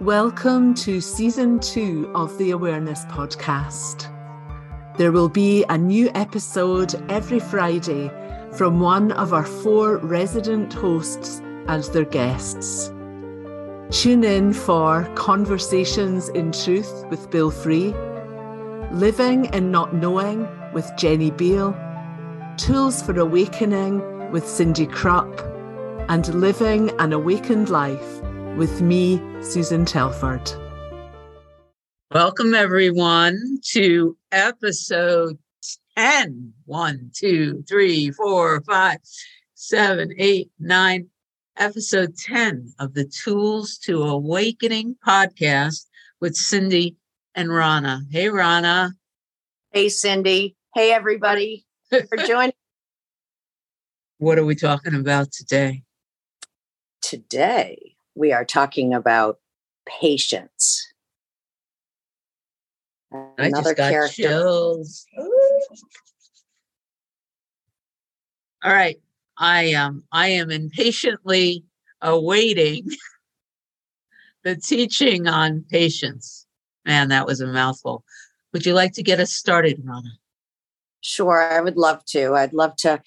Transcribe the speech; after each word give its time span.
Welcome 0.00 0.74
to 0.74 1.00
season 1.00 1.60
two 1.60 2.10
of 2.16 2.36
the 2.36 2.50
Awareness 2.50 3.04
Podcast. 3.04 4.10
There 4.98 5.12
will 5.12 5.28
be 5.28 5.64
a 5.68 5.78
new 5.78 6.10
episode 6.16 6.92
every 7.08 7.38
Friday 7.38 8.10
from 8.56 8.80
one 8.80 9.12
of 9.12 9.32
our 9.32 9.44
four 9.44 9.98
resident 9.98 10.72
hosts 10.72 11.38
and 11.68 11.84
their 11.84 12.04
guests. 12.04 12.88
Tune 13.92 14.24
in 14.24 14.52
for 14.52 15.08
Conversations 15.14 16.28
in 16.30 16.50
Truth 16.50 17.06
with 17.08 17.30
Bill 17.30 17.52
Free, 17.52 17.94
Living 18.90 19.46
and 19.54 19.70
Not 19.70 19.94
Knowing 19.94 20.48
with 20.72 20.90
Jenny 20.96 21.30
Beal, 21.30 21.72
Tools 22.56 23.00
for 23.00 23.16
Awakening 23.16 24.32
with 24.32 24.42
Cyndi 24.42 24.90
Krupp, 24.90 25.40
and 26.08 26.26
Living 26.34 26.90
an 26.98 27.12
Awakened 27.12 27.68
Life 27.68 28.23
with 28.56 28.80
me, 28.80 29.20
Susan 29.42 29.84
Telford. 29.84 30.50
Welcome, 32.12 32.54
everyone, 32.54 33.58
to 33.72 34.16
episode 34.30 35.38
10. 35.96 36.52
1, 36.66 37.10
2, 37.14 37.64
3, 37.68 38.10
4, 38.10 38.60
5, 38.62 38.98
7, 39.54 40.14
8, 40.16 40.50
9. 40.60 41.06
Episode 41.56 42.16
10 42.16 42.74
of 42.80 42.94
the 42.94 43.04
Tools 43.04 43.78
to 43.78 44.02
Awakening 44.02 44.96
podcast 45.06 45.86
with 46.20 46.34
Cyndi 46.34 46.96
and 47.34 47.48
Rona. 47.48 48.02
Hey, 48.10 48.28
Rona. 48.28 48.92
Hey, 49.72 49.86
Cyndi. 49.86 50.54
Hey, 50.74 50.92
everybody, 50.92 51.64
for 51.90 52.16
joining. 52.26 52.52
what 54.18 54.38
are 54.38 54.44
we 54.44 54.54
talking 54.54 54.94
about 54.94 55.30
today? 55.30 55.82
Today, 57.02 57.93
we 58.14 58.32
are 58.32 58.44
talking 58.44 58.94
about 58.94 59.38
patience. 59.86 60.92
Another 63.38 63.74
character. 63.74 64.22
Chills. 64.22 65.06
All 68.62 68.72
right. 68.72 68.98
I 69.36 69.74
um 69.74 70.04
I 70.12 70.28
am 70.28 70.50
impatiently 70.50 71.64
awaiting 72.00 72.88
the 74.42 74.56
teaching 74.56 75.26
on 75.26 75.64
patience. 75.70 76.46
Man, 76.84 77.08
that 77.08 77.26
was 77.26 77.40
a 77.40 77.46
mouthful. 77.46 78.04
Would 78.52 78.66
you 78.66 78.74
like 78.74 78.92
to 78.94 79.02
get 79.02 79.20
us 79.20 79.32
started, 79.32 79.82
Rona? 79.84 80.10
Sure, 81.00 81.52
I 81.52 81.60
would 81.60 81.76
love 81.76 82.04
to. 82.06 82.34
I'd 82.34 82.52
love 82.52 82.76
to 82.76 83.02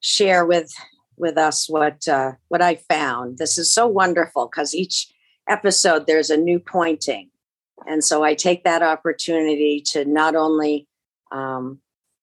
share 0.00 0.46
with 0.46 0.72
with 1.18 1.36
us 1.36 1.68
what 1.68 2.06
uh, 2.08 2.32
what 2.48 2.62
I 2.62 2.76
found. 2.76 3.38
This 3.38 3.58
is 3.58 3.70
so 3.72 3.86
wonderful 3.86 4.46
because 4.46 4.74
each 4.74 5.12
episode 5.48 6.06
there's 6.06 6.30
a 6.30 6.36
new 6.36 6.58
pointing, 6.58 7.30
and 7.86 8.04
so 8.04 8.22
I 8.22 8.34
take 8.34 8.64
that 8.64 8.82
opportunity 8.82 9.82
to 9.88 10.04
not 10.04 10.34
only 10.34 10.86
um, 11.32 11.80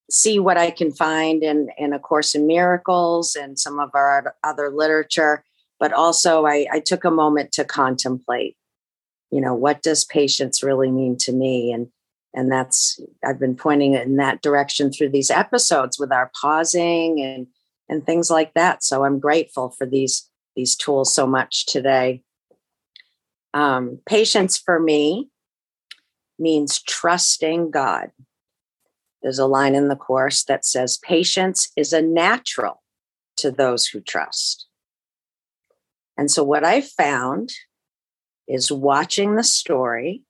see 0.10 0.40
what 0.40 0.58
I 0.58 0.72
can 0.72 0.92
find 0.92 1.44
in 1.44 1.70
in 1.78 1.94
A 1.94 2.00
Course 2.00 2.36
in 2.36 2.48
Miracles 2.48 3.36
and 3.36 3.58
some 3.60 3.80
of 3.80 3.92
our 3.94 4.36
other 4.44 4.70
literature, 4.70 5.44
but 5.80 5.94
also 5.94 6.46
I, 6.46 6.68
I 6.72 6.80
took 6.80 7.04
a 7.04 7.12
moment 7.12 7.52
to 7.54 7.66
contemplate. 7.66 8.56
You 9.32 9.42
know, 9.42 9.54
what 9.54 9.82
does 9.82 10.06
patience 10.06 10.64
really 10.64 10.92
mean 10.92 11.18
to 11.20 11.32
me? 11.32 11.72
And 11.72 11.88
and 12.34 12.52
that's 12.52 13.00
I've 13.26 13.40
been 13.40 13.56
pointing 13.56 13.94
in 13.94 14.18
that 14.18 14.42
direction 14.42 14.92
through 14.92 15.10
these 15.10 15.32
episodes 15.32 15.98
with 15.98 16.12
our 16.12 16.32
pausing 16.40 17.22
and 17.22 17.48
and 17.89 18.05
things 18.05 18.30
like 18.30 18.53
that. 18.53 18.83
So 18.83 19.03
I'm 19.03 19.19
grateful 19.19 19.69
for 19.69 19.86
these 19.86 20.30
these 20.55 20.75
tools 20.75 21.14
so 21.14 21.28
much 21.28 21.66
today. 21.66 22.23
Um, 23.53 24.00
patience 24.05 24.58
for 24.58 24.80
me 24.80 25.30
means 26.39 26.81
trusting 26.81 27.72
God. 27.72 28.11
There's 29.22 29.39
a 29.39 29.45
line 29.45 29.75
in 29.75 29.88
the 29.88 29.95
course 29.95 30.44
that 30.44 30.66
says, 30.66 30.97
Patience 30.97 31.71
is 31.76 31.93
a 31.93 32.02
natural 32.02 32.82
to 33.37 33.52
those 33.52 33.87
who 33.87 33.99
trust. 33.99 34.67
And 36.17 36.31
so, 36.31 36.43
what 36.43 36.64
I 36.64 36.81
found 36.81 37.52
is 38.48 38.71
watching 38.71 39.36
the 39.36 39.43
story, 39.43 40.21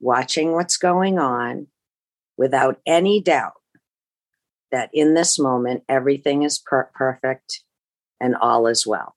watching 0.00 0.52
what's 0.52 0.76
going 0.76 1.18
on 1.18 1.68
without 2.36 2.80
any 2.86 3.20
doubt 3.20 3.54
that 4.74 4.90
in 4.92 5.14
this 5.14 5.38
moment, 5.38 5.84
everything 5.88 6.42
is 6.42 6.58
per- 6.58 6.90
perfect 6.96 7.62
and 8.20 8.34
all 8.34 8.66
is 8.66 8.84
well. 8.84 9.14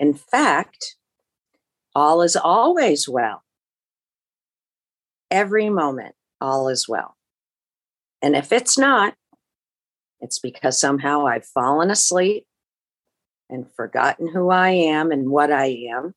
In 0.00 0.14
fact, 0.14 0.96
all 1.94 2.20
is 2.20 2.34
always 2.34 3.08
well. 3.08 3.44
Every 5.30 5.70
moment, 5.70 6.16
all 6.40 6.68
is 6.68 6.88
well. 6.88 7.14
And 8.20 8.34
if 8.34 8.50
it's 8.50 8.76
not, 8.76 9.14
it's 10.20 10.40
because 10.40 10.76
somehow 10.76 11.28
I've 11.28 11.46
fallen 11.46 11.88
asleep 11.88 12.46
and 13.48 13.64
forgotten 13.76 14.26
who 14.26 14.50
I 14.50 14.70
am 14.70 15.12
and 15.12 15.30
what 15.30 15.52
I 15.52 15.66
am, 15.94 16.16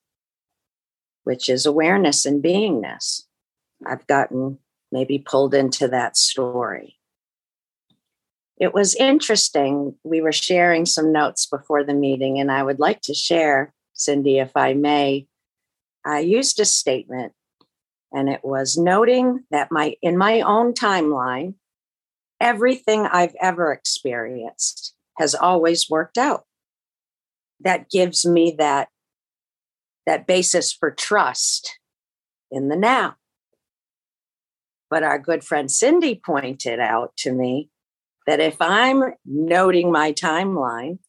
which 1.25 1.47
is 1.47 1.67
awareness 1.67 2.25
and 2.25 2.43
beingness. 2.43 3.25
I've 3.85 4.07
gotten 4.07 4.57
maybe 4.91 5.19
pulled 5.19 5.53
into 5.53 5.87
that 5.89 6.17
story 6.17 6.96
it 8.59 8.73
was 8.73 8.95
interesting. 8.95 9.95
We 10.03 10.21
were 10.21 10.31
sharing 10.31 10.85
some 10.85 11.11
notes 11.11 11.45
before 11.45 11.83
the 11.83 11.93
meeting, 11.93 12.39
and 12.39 12.51
I 12.51 12.63
would 12.63 12.79
like 12.79 13.01
to 13.01 13.13
share, 13.13 13.73
Cyndi, 13.95 14.41
if 14.41 14.51
I 14.55 14.73
may. 14.73 15.27
I 16.05 16.19
used 16.19 16.59
a 16.59 16.65
statement, 16.65 17.33
and 18.11 18.29
it 18.29 18.41
was 18.43 18.77
noting 18.77 19.43
that 19.51 19.71
my 19.71 19.95
in 20.01 20.17
my 20.17 20.41
own 20.41 20.73
timeline, 20.73 21.53
everything 22.41 23.05
I've 23.05 23.35
ever 23.39 23.71
experienced 23.71 24.95
has 25.17 25.35
always 25.35 25.89
worked 25.89 26.17
out. 26.17 26.45
That 27.59 27.89
gives 27.91 28.25
me 28.25 28.55
that 28.57 28.89
that 30.07 30.25
basis 30.25 30.73
for 30.73 30.89
trust 30.89 31.79
in 32.49 32.69
the 32.69 32.77
now. 32.77 33.17
But 34.89 35.03
our 35.03 35.19
good 35.19 35.43
friend 35.43 35.69
Cyndi 35.69 36.19
pointed 36.23 36.79
out 36.79 37.15
to 37.17 37.33
me 37.33 37.69
that 38.27 38.39
if 38.41 38.57
I'm 38.61 39.13
noting 39.25 39.91
my 39.91 40.11
timeline, 40.11 40.99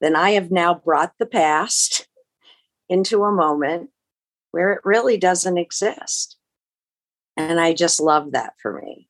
then 0.00 0.16
I 0.16 0.30
have 0.30 0.50
now 0.50 0.74
brought 0.74 1.12
the 1.18 1.26
past 1.26 2.08
into 2.88 3.22
a 3.22 3.32
moment 3.32 3.90
where 4.50 4.72
it 4.72 4.80
really 4.84 5.16
doesn't 5.16 5.58
exist. 5.58 6.36
And 7.36 7.60
I 7.60 7.74
just 7.74 8.00
love 8.00 8.32
that 8.32 8.54
for 8.60 8.80
me. 8.80 9.08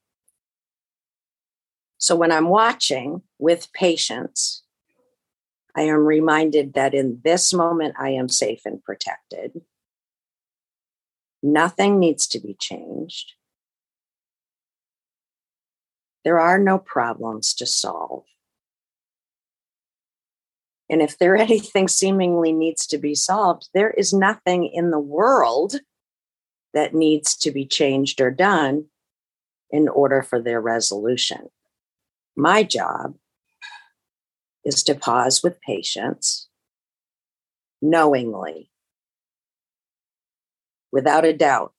So 1.99 2.17
when 2.17 2.33
I'm 2.33 2.49
watching 2.49 3.23
with 3.39 3.73
patience, 3.73 4.63
I 5.77 5.83
am 5.83 6.05
reminded 6.05 6.75
that 6.75 6.93
in 6.93 7.21
this 7.25 7.53
moment 7.55 7.95
I 7.99 8.11
am 8.11 8.29
safe 8.29 8.63
and 8.65 8.83
protected. 8.83 9.63
Nothing 11.43 11.99
needs 11.99 12.27
to 12.29 12.41
be 12.41 12.57
changed. 12.59 13.33
There 16.25 16.41
are 16.41 16.59
no 16.59 16.79
problems 16.79 17.55
to 17.55 17.67
solve. 17.67 18.25
And 20.89 21.03
if 21.03 21.19
there 21.19 21.37
anything 21.37 21.89
seemingly 21.89 22.53
needs 22.53 22.87
to 22.89 22.99
be 22.99 23.15
solved, 23.15 23.69
there 23.75 23.91
is 23.91 24.13
nothing 24.13 24.67
in 24.67 24.91
the 24.91 25.01
world 25.01 25.77
that 26.73 26.95
needs 26.95 27.37
to 27.37 27.51
be 27.51 27.65
changed 27.65 28.21
or 28.21 28.31
done 28.31 28.87
in 29.71 29.89
order 29.89 30.23
for 30.23 30.41
their 30.41 30.61
resolution. 30.61 31.49
My 32.37 32.63
job 32.63 33.15
is 34.65 34.83
to 34.85 34.95
pause 34.95 35.43
with 35.43 35.61
patience, 35.61 36.49
knowingly, 37.81 38.71
without 40.91 41.25
a 41.25 41.33
doubt. 41.33 41.73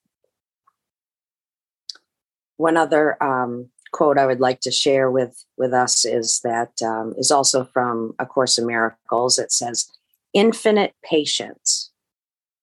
One 2.58 2.78
other 2.78 3.22
um, 3.22 3.70
quote 3.96 4.18
I 4.18 4.26
would 4.26 4.42
like 4.42 4.60
to 4.62 4.72
share 4.72 5.10
with 5.10 5.46
with 5.56 5.74
us 5.74 6.04
is 6.04 6.42
that 6.44 6.82
um, 6.82 7.14
is 7.18 7.32
also 7.32 7.64
from 7.64 8.14
A 8.20 8.26
Course 8.26 8.58
in 8.58 8.66
Miracles. 8.66 9.40
It 9.40 9.54
says, 9.54 9.90
"Infinite 10.34 10.94
patience 11.02 11.92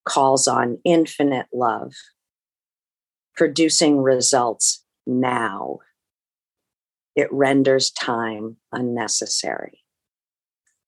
calls 0.05 0.47
on 0.47 0.79
infinite 0.85 1.47
love, 1.51 1.95
producing 3.35 4.03
results 4.03 4.85
now. 5.07 5.79
It 7.17 7.33
renders 7.33 7.91
time 7.91 8.59
unnecessary." 8.71 9.81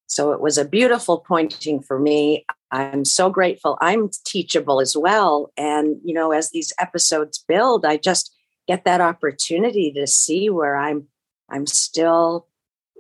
So 0.07 0.33
it 0.33 0.43
was 0.43 0.59
a 0.59 0.67
beautiful 0.67 1.21
pointing 1.21 1.81
for 1.81 1.99
me. 1.99 2.45
I'm 2.71 3.07
so 3.07 3.31
grateful. 3.31 3.79
I'm 3.81 4.11
teachable 4.27 4.83
as 4.83 4.95
well, 4.95 5.53
and 5.57 5.97
you 6.05 6.13
know, 6.13 6.33
as 6.33 6.51
these 6.51 6.71
episodes 6.79 7.43
build, 7.49 7.87
I 7.87 7.97
just 7.97 8.34
get 8.67 8.85
that 8.85 9.01
opportunity 9.01 9.93
to 9.93 10.07
see 10.07 10.51
where 10.51 10.77
I'm 10.77 11.09
I'm 11.51 11.67
still 11.67 12.49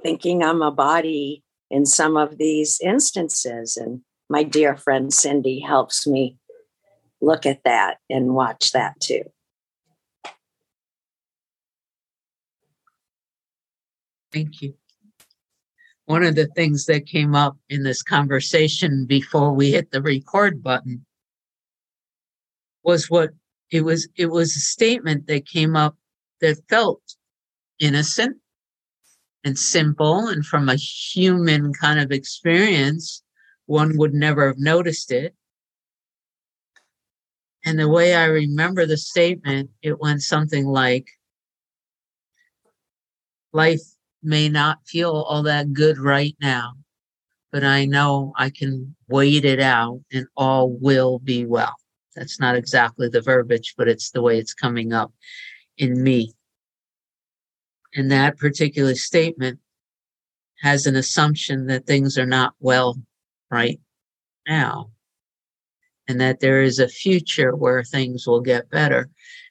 thinking 0.02 0.42
I'm 0.42 0.62
a 0.62 0.70
body 0.70 1.42
in 1.70 1.86
some 1.86 2.16
of 2.16 2.38
these 2.38 2.78
instances. 2.82 3.76
And 3.76 4.02
my 4.28 4.42
dear 4.42 4.76
friend 4.76 5.10
Cyndi 5.10 5.64
helps 5.64 6.06
me 6.06 6.36
look 7.20 7.46
at 7.46 7.64
that 7.64 7.98
and 8.10 8.34
watch 8.34 8.72
that 8.72 9.00
too. 9.00 9.22
Thank 14.32 14.62
you. 14.62 14.74
One 16.06 16.22
of 16.22 16.34
the 16.34 16.48
things 16.48 16.84
that 16.86 17.06
came 17.06 17.34
up 17.34 17.56
in 17.70 17.82
this 17.82 18.02
conversation 18.02 19.06
before 19.06 19.52
we 19.52 19.70
hit 19.70 19.90
the 19.90 20.02
record 20.02 20.62
button 20.62 21.06
was 22.82 23.08
what 23.08 23.30
it 23.70 23.82
was 23.82 24.08
it 24.16 24.26
was 24.26 24.56
a 24.56 24.60
statement 24.60 25.26
that 25.26 25.46
came 25.46 25.76
up 25.76 25.96
that 26.40 26.58
felt 26.68 27.02
innocent 27.78 28.36
and 29.44 29.58
simple 29.58 30.28
and 30.28 30.44
from 30.44 30.68
a 30.68 30.76
human 30.76 31.72
kind 31.72 32.00
of 32.00 32.10
experience 32.10 33.22
one 33.66 33.96
would 33.96 34.12
never 34.12 34.46
have 34.46 34.58
noticed 34.58 35.10
it. 35.10 35.34
And 37.64 37.78
the 37.78 37.88
way 37.88 38.14
i 38.14 38.26
remember 38.26 38.84
the 38.84 38.98
statement 38.98 39.70
it 39.82 39.98
went 39.98 40.22
something 40.22 40.66
like 40.66 41.06
life 43.52 43.80
may 44.22 44.48
not 44.48 44.86
feel 44.86 45.10
all 45.10 45.42
that 45.44 45.72
good 45.72 45.96
right 45.98 46.36
now 46.42 46.72
but 47.50 47.64
i 47.64 47.86
know 47.86 48.34
i 48.36 48.50
can 48.50 48.94
wait 49.08 49.46
it 49.46 49.60
out 49.60 50.00
and 50.12 50.26
all 50.36 50.70
will 50.70 51.18
be 51.20 51.46
well 51.46 51.74
that's 52.14 52.40
not 52.40 52.56
exactly 52.56 53.08
the 53.08 53.20
verbiage 53.20 53.74
but 53.76 53.88
it's 53.88 54.10
the 54.10 54.22
way 54.22 54.38
it's 54.38 54.54
coming 54.54 54.92
up 54.92 55.12
in 55.78 56.02
me 56.02 56.32
and 57.94 58.10
that 58.10 58.38
particular 58.38 58.94
statement 58.94 59.58
has 60.60 60.86
an 60.86 60.96
assumption 60.96 61.66
that 61.66 61.86
things 61.86 62.18
are 62.18 62.26
not 62.26 62.54
well 62.60 62.96
right 63.50 63.80
now 64.48 64.90
and 66.08 66.20
that 66.20 66.40
there 66.40 66.62
is 66.62 66.78
a 66.78 66.88
future 66.88 67.54
where 67.54 67.82
things 67.82 68.26
will 68.26 68.40
get 68.40 68.70
better. 68.70 69.08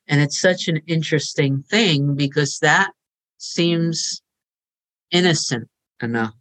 And 0.07 0.21
it's 0.21 0.39
such 0.39 0.67
an 0.67 0.81
interesting 0.87 1.63
thing 1.63 2.15
because 2.15 2.59
that 2.59 2.91
seems 3.37 4.21
innocent 5.11 5.69
enough. 6.01 6.35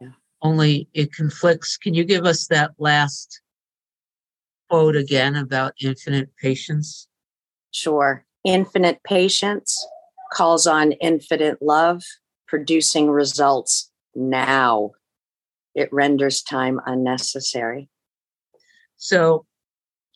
Yeah. 0.00 0.12
Only 0.42 0.88
it 0.94 1.12
conflicts. 1.12 1.76
Can 1.76 1.94
you 1.94 2.04
give 2.04 2.24
us 2.24 2.46
that 2.48 2.72
last 2.78 3.42
quote 4.70 4.94
again 4.94 5.34
about 5.34 5.74
infinite 5.82 6.30
patience? 6.40 7.08
Sure. 7.72 8.24
Infinite 8.44 9.02
patience 9.02 9.84
calls 10.32 10.66
on 10.66 10.92
infinite 10.92 11.60
love, 11.60 12.02
producing 12.46 13.10
results 13.10 13.90
now. 14.14 14.92
It 15.74 15.92
renders 15.92 16.42
time 16.42 16.80
unnecessary. 16.86 17.88
So, 18.96 19.44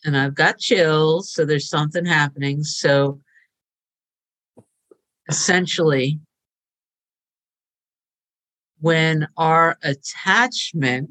and 0.05 0.17
I've 0.17 0.35
got 0.35 0.59
chills, 0.59 1.33
so 1.33 1.45
there's 1.45 1.69
something 1.69 2.05
happening. 2.05 2.63
So, 2.63 3.21
essentially, 5.29 6.21
when 8.81 9.27
our 9.37 9.79
attachment 9.83 11.11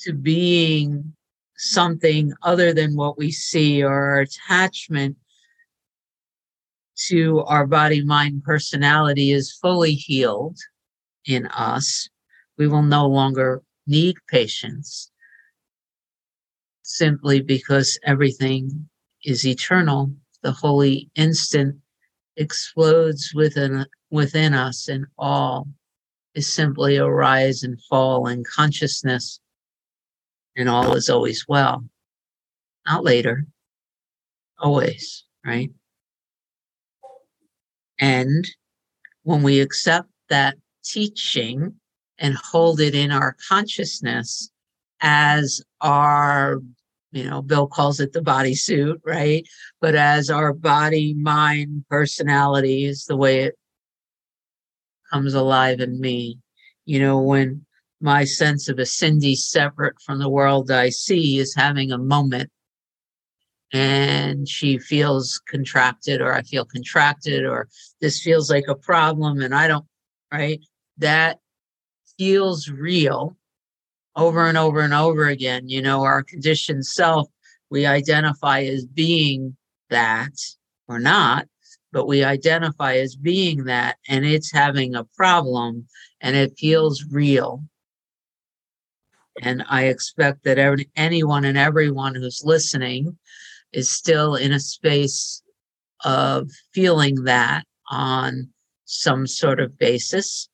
to 0.00 0.12
being 0.12 1.14
something 1.62 2.32
other 2.42 2.72
than 2.72 2.96
what 2.96 3.16
we 3.16 3.30
see, 3.30 3.82
or 3.82 3.92
our 3.92 4.20
attachment 4.20 5.16
to 6.96 7.40
our 7.40 7.66
body, 7.66 8.04
mind, 8.04 8.42
personality 8.44 9.32
is 9.32 9.52
fully 9.52 9.94
healed 9.94 10.58
in 11.26 11.46
us, 11.46 12.08
we 12.58 12.68
will 12.68 12.82
no 12.82 13.06
longer 13.06 13.62
need 13.86 14.16
patience 14.28 15.10
simply 16.82 17.40
because 17.40 17.98
everything 18.04 18.88
is 19.24 19.46
eternal. 19.46 20.12
The 20.42 20.52
holy 20.52 21.10
instant 21.14 21.76
explodes 22.36 23.32
within, 23.34 23.86
within 24.10 24.52
us, 24.52 24.88
and 24.88 25.06
all 25.16 25.68
is 26.34 26.52
simply 26.52 26.96
a 26.96 27.08
rise 27.08 27.62
and 27.62 27.80
fall 27.84 28.26
in 28.26 28.42
consciousness, 28.44 29.40
and 30.56 30.68
all 30.68 30.94
is 30.94 31.08
always 31.08 31.46
well. 31.48 31.84
Not 32.86 33.04
later, 33.04 33.46
always, 34.58 35.24
right? 35.44 35.70
And 37.98 38.44
when 39.22 39.42
we 39.42 39.60
accept 39.60 40.08
that 40.28 40.56
teaching 40.84 41.74
and 42.18 42.34
hold 42.34 42.80
it 42.80 42.94
in 42.94 43.12
our 43.12 43.36
consciousness 43.48 44.50
as 45.00 45.62
our, 45.80 46.60
you 47.12 47.28
know, 47.28 47.42
Bill 47.42 47.66
calls 47.66 48.00
it 48.00 48.12
the 48.12 48.20
bodysuit, 48.20 48.96
right? 49.04 49.46
But 49.80 49.94
as 49.94 50.30
our 50.30 50.52
body, 50.52 51.14
mind, 51.14 51.84
personality 51.88 52.84
is 52.84 53.04
the 53.04 53.16
way 53.16 53.40
it 53.44 53.58
comes 55.12 55.34
alive 55.34 55.80
in 55.80 56.00
me. 56.00 56.38
You 56.84 56.98
know, 56.98 57.20
when 57.20 57.64
my 58.02 58.24
sense 58.24 58.68
of 58.68 58.78
a 58.78 58.82
Cyndi 58.82 59.36
separate 59.36 60.00
from 60.04 60.18
the 60.18 60.28
world 60.28 60.70
I 60.70 60.88
see 60.88 61.38
is 61.38 61.54
having 61.54 61.92
a 61.92 61.98
moment 61.98 62.50
and 63.72 64.48
she 64.48 64.78
feels 64.78 65.40
contracted 65.48 66.20
or 66.20 66.34
I 66.34 66.42
feel 66.42 66.64
contracted 66.64 67.44
or 67.44 67.68
this 68.00 68.20
feels 68.20 68.50
like 68.50 68.66
a 68.68 68.74
problem 68.74 69.40
and 69.40 69.54
I 69.54 69.68
don't, 69.68 69.86
right? 70.32 70.60
That 70.98 71.38
feels 72.18 72.68
real 72.68 73.36
over 74.14 74.46
and 74.46 74.58
over 74.58 74.80
and 74.80 74.92
over 74.92 75.26
again. 75.26 75.68
You 75.68 75.80
know, 75.80 76.02
our 76.02 76.22
conditioned 76.22 76.84
self, 76.84 77.28
we 77.70 77.86
identify 77.86 78.62
as 78.62 78.84
being 78.84 79.56
that 79.88 80.32
or 80.88 80.98
not, 80.98 81.46
but 81.92 82.06
we 82.06 82.24
identify 82.24 82.96
as 82.96 83.16
being 83.16 83.64
that 83.64 83.96
and 84.08 84.24
it's 84.24 84.52
having 84.52 84.94
a 84.94 85.04
problem 85.16 85.86
and 86.20 86.36
it 86.36 86.58
feels 86.58 87.04
real. 87.10 87.64
And 89.40 89.64
I 89.68 89.84
expect 89.84 90.44
that 90.44 90.58
every, 90.58 90.90
anyone 90.96 91.44
and 91.44 91.56
everyone 91.56 92.14
who's 92.14 92.42
listening 92.44 93.16
is 93.72 93.88
still 93.88 94.34
in 94.34 94.52
a 94.52 94.60
space 94.60 95.42
of 96.04 96.50
feeling 96.74 97.24
that 97.24 97.64
on 97.90 98.48
some 98.84 99.26
sort 99.26 99.60
of 99.60 99.78
basis. 99.78 100.48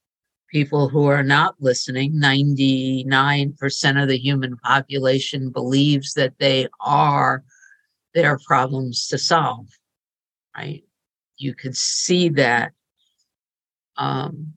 People 0.50 0.88
who 0.88 1.06
are 1.06 1.24
not 1.24 1.56
listening, 1.60 2.14
99% 2.14 4.02
of 4.02 4.08
the 4.08 4.16
human 4.16 4.56
population 4.58 5.50
believes 5.50 6.14
that 6.14 6.38
they 6.38 6.68
are 6.80 7.42
their 8.14 8.38
problems 8.46 9.08
to 9.08 9.18
solve, 9.18 9.66
right? 10.56 10.84
You 11.36 11.54
could 11.54 11.76
see 11.76 12.30
that. 12.30 12.72
Um, 13.96 14.54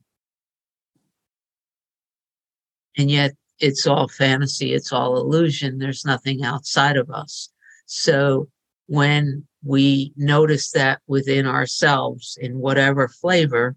and 2.96 3.10
yet 3.10 3.32
it's 3.62 3.86
all 3.86 4.08
fantasy, 4.08 4.74
it's 4.74 4.92
all 4.92 5.16
illusion. 5.16 5.78
There's 5.78 6.04
nothing 6.04 6.44
outside 6.44 6.96
of 6.96 7.08
us. 7.10 7.48
So 7.86 8.48
when 8.86 9.46
we 9.64 10.12
notice 10.16 10.72
that 10.72 11.00
within 11.06 11.46
ourselves 11.46 12.36
in 12.40 12.58
whatever 12.58 13.06
flavor, 13.06 13.76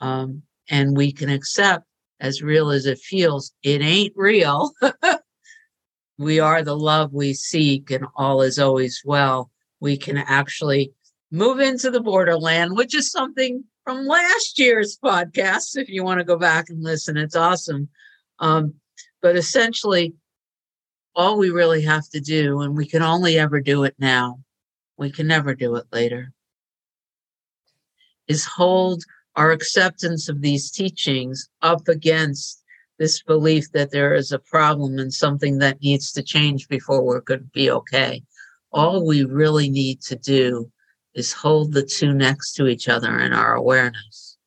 um, 0.00 0.42
and 0.68 0.96
we 0.96 1.12
can 1.12 1.30
accept 1.30 1.84
as 2.18 2.42
real 2.42 2.70
as 2.70 2.84
it 2.84 2.98
feels, 2.98 3.52
it 3.62 3.80
ain't 3.80 4.12
real. 4.16 4.72
we 6.18 6.40
are 6.40 6.62
the 6.62 6.76
love 6.76 7.12
we 7.12 7.32
seek, 7.32 7.92
and 7.92 8.06
all 8.16 8.42
is 8.42 8.58
always 8.58 9.02
well. 9.04 9.52
We 9.78 9.96
can 9.96 10.16
actually 10.16 10.92
move 11.30 11.60
into 11.60 11.92
the 11.92 12.00
borderland, 12.00 12.76
which 12.76 12.94
is 12.94 13.12
something 13.12 13.62
from 13.84 14.06
last 14.06 14.58
year's 14.58 14.98
podcast. 15.02 15.76
If 15.76 15.88
you 15.88 16.02
want 16.02 16.18
to 16.18 16.24
go 16.24 16.36
back 16.36 16.70
and 16.70 16.82
listen, 16.82 17.16
it's 17.16 17.36
awesome. 17.36 17.88
Um, 18.40 18.74
but 19.26 19.34
essentially, 19.34 20.14
all 21.16 21.36
we 21.36 21.50
really 21.50 21.82
have 21.82 22.08
to 22.10 22.20
do, 22.20 22.60
and 22.60 22.76
we 22.76 22.86
can 22.86 23.02
only 23.02 23.40
ever 23.40 23.60
do 23.60 23.82
it 23.82 23.96
now, 23.98 24.38
we 24.96 25.10
can 25.10 25.26
never 25.26 25.52
do 25.52 25.74
it 25.74 25.84
later, 25.90 26.32
is 28.28 28.44
hold 28.44 29.02
our 29.34 29.50
acceptance 29.50 30.28
of 30.28 30.42
these 30.42 30.70
teachings 30.70 31.48
up 31.60 31.88
against 31.88 32.62
this 33.00 33.20
belief 33.24 33.64
that 33.72 33.90
there 33.90 34.14
is 34.14 34.30
a 34.30 34.38
problem 34.38 35.00
and 35.00 35.12
something 35.12 35.58
that 35.58 35.82
needs 35.82 36.12
to 36.12 36.22
change 36.22 36.68
before 36.68 37.02
we're 37.02 37.20
going 37.20 37.40
to 37.40 37.46
be 37.46 37.68
okay. 37.68 38.22
All 38.70 39.04
we 39.04 39.24
really 39.24 39.68
need 39.68 40.02
to 40.02 40.14
do 40.14 40.70
is 41.14 41.32
hold 41.32 41.72
the 41.72 41.82
two 41.82 42.14
next 42.14 42.52
to 42.52 42.68
each 42.68 42.88
other 42.88 43.18
in 43.18 43.32
our 43.32 43.56
awareness 43.56 44.38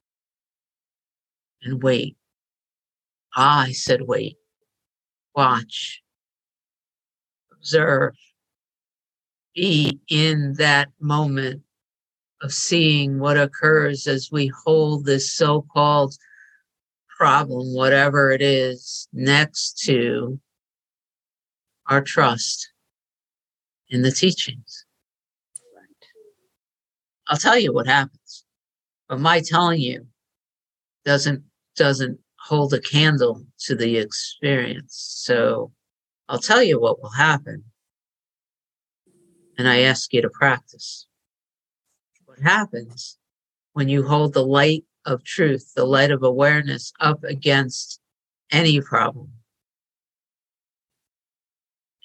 and 1.63 1.83
wait. 1.83 2.15
Ah, 3.35 3.63
I 3.63 3.71
said, 3.73 4.01
wait, 4.03 4.38
watch, 5.35 6.01
observe, 7.51 8.15
be 9.55 9.99
in 10.09 10.53
that 10.57 10.89
moment 10.99 11.61
of 12.41 12.53
seeing 12.53 13.19
what 13.19 13.37
occurs 13.37 14.07
as 14.07 14.29
we 14.31 14.51
hold 14.65 15.05
this 15.05 15.31
so 15.31 15.65
called 15.73 16.15
problem, 17.17 17.73
whatever 17.73 18.31
it 18.31 18.41
is, 18.41 19.09
next 19.11 19.77
to 19.85 20.39
our 21.87 22.01
trust 22.01 22.71
in 23.89 24.01
the 24.01 24.11
teachings. 24.11 24.85
I'll 27.27 27.37
tell 27.37 27.57
you 27.57 27.73
what 27.73 27.87
happens, 27.87 28.45
but 29.07 29.19
my 29.19 29.41
telling 29.41 29.81
you 29.81 30.07
doesn't 31.05 31.43
doesn't 31.75 32.19
hold 32.41 32.73
a 32.73 32.81
candle 32.81 33.45
to 33.59 33.75
the 33.75 33.97
experience. 33.97 34.95
So 35.23 35.71
I'll 36.27 36.39
tell 36.39 36.63
you 36.63 36.79
what 36.79 37.01
will 37.01 37.11
happen, 37.11 37.65
and 39.57 39.67
I 39.67 39.81
ask 39.81 40.13
you 40.13 40.21
to 40.21 40.29
practice. 40.29 41.07
What 42.25 42.39
happens 42.39 43.17
when 43.73 43.89
you 43.89 44.07
hold 44.07 44.33
the 44.33 44.45
light 44.45 44.85
of 45.05 45.23
truth, 45.23 45.73
the 45.75 45.85
light 45.85 46.11
of 46.11 46.23
awareness 46.23 46.93
up 46.99 47.23
against 47.23 47.99
any 48.51 48.79
problem? 48.79 49.33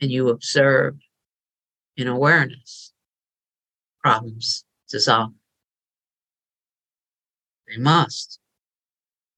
And 0.00 0.10
you 0.10 0.28
observe 0.28 0.96
in 1.96 2.08
awareness, 2.08 2.92
problems 4.02 4.64
dissolve. 4.88 5.32
They 7.68 7.76
must, 7.78 8.40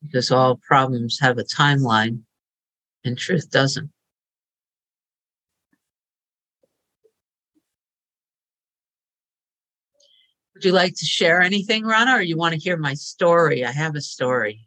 because 0.07 0.31
all 0.31 0.57
problems 0.57 1.19
have 1.21 1.39
a 1.39 1.45
timeline 1.45 2.21
and 3.05 3.19
truth 3.19 3.51
doesn't. 3.51 3.91
Would 10.55 10.65
you 10.65 10.73
like 10.73 10.95
to 10.95 11.05
share 11.05 11.43
anything, 11.43 11.85
Rona, 11.85 12.17
or 12.17 12.23
you 12.23 12.37
want 12.37 12.55
to 12.55 12.61
hear 12.61 12.79
my 12.79 12.95
story? 12.95 13.65
I 13.65 13.73
have 13.73 13.95
a 13.95 14.01
story. 14.01 14.67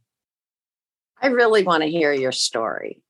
I 1.21 1.27
really 1.27 1.63
want 1.63 1.81
to 1.83 1.89
hear 1.89 2.13
your 2.13 2.31
story. 2.31 3.01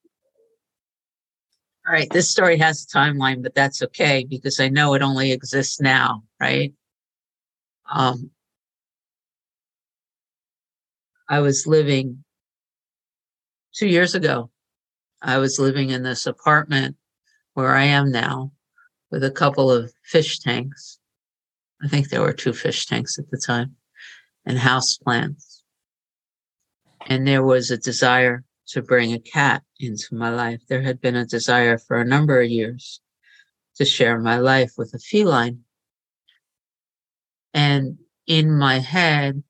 All 1.86 1.94
right, 1.94 2.10
this 2.10 2.30
story 2.30 2.58
has 2.58 2.84
a 2.86 2.98
timeline, 2.98 3.44
but 3.44 3.56
that's 3.56 3.82
okay 3.82 4.26
because 4.28 4.60
I 4.60 4.70
know 4.70 4.94
it 4.94 5.02
only 5.02 5.32
exists 5.32 5.82
now, 5.82 6.24
right? 6.40 6.74
Um, 7.92 8.32
I 11.30 11.40
was 11.40 11.66
living 11.68 12.24
two 13.74 13.88
years 13.88 14.16
ago. 14.16 14.50
I 15.22 15.38
was 15.38 15.60
living 15.60 15.92
in 15.92 16.04
this 16.04 16.26
apartment 16.26 16.98
where 17.54 17.76
I 17.76 17.84
am 17.84 18.12
now 18.12 18.52
with 19.12 19.24
a 19.24 19.32
couple 19.32 19.72
of 19.72 19.94
fish 20.04 20.40
tanks 20.40 21.00
I 21.82 21.88
think 21.88 22.10
there 22.10 22.22
were 22.22 22.34
two 22.34 22.54
fish 22.54 22.86
tanks 22.86 23.18
at 23.18 23.30
the 23.30 23.38
time 23.38 23.76
and 24.46 24.58
house 24.58 24.98
plants. 24.98 25.64
And 27.08 27.28
there 27.28 27.44
was 27.44 27.72
a 27.72 27.78
desire 27.78 28.44
to 28.68 28.82
bring 28.82 29.14
a 29.14 29.20
cat 29.20 29.64
into 29.80 30.14
my 30.16 30.30
life. 30.30 30.62
There 30.68 30.82
had 30.82 31.00
been 31.00 31.16
a 31.16 31.26
desire 31.26 31.78
for 31.78 31.98
a 31.98 32.06
number 32.06 32.42
of 32.42 32.50
years 32.50 33.02
to 33.76 33.86
share 33.86 34.20
my 34.20 34.38
life 34.38 34.74
with 34.78 34.94
a 34.94 35.00
feline. 35.00 35.64
And 37.54 37.98
in 38.28 38.52
my 38.52 38.80
head, 38.80 39.42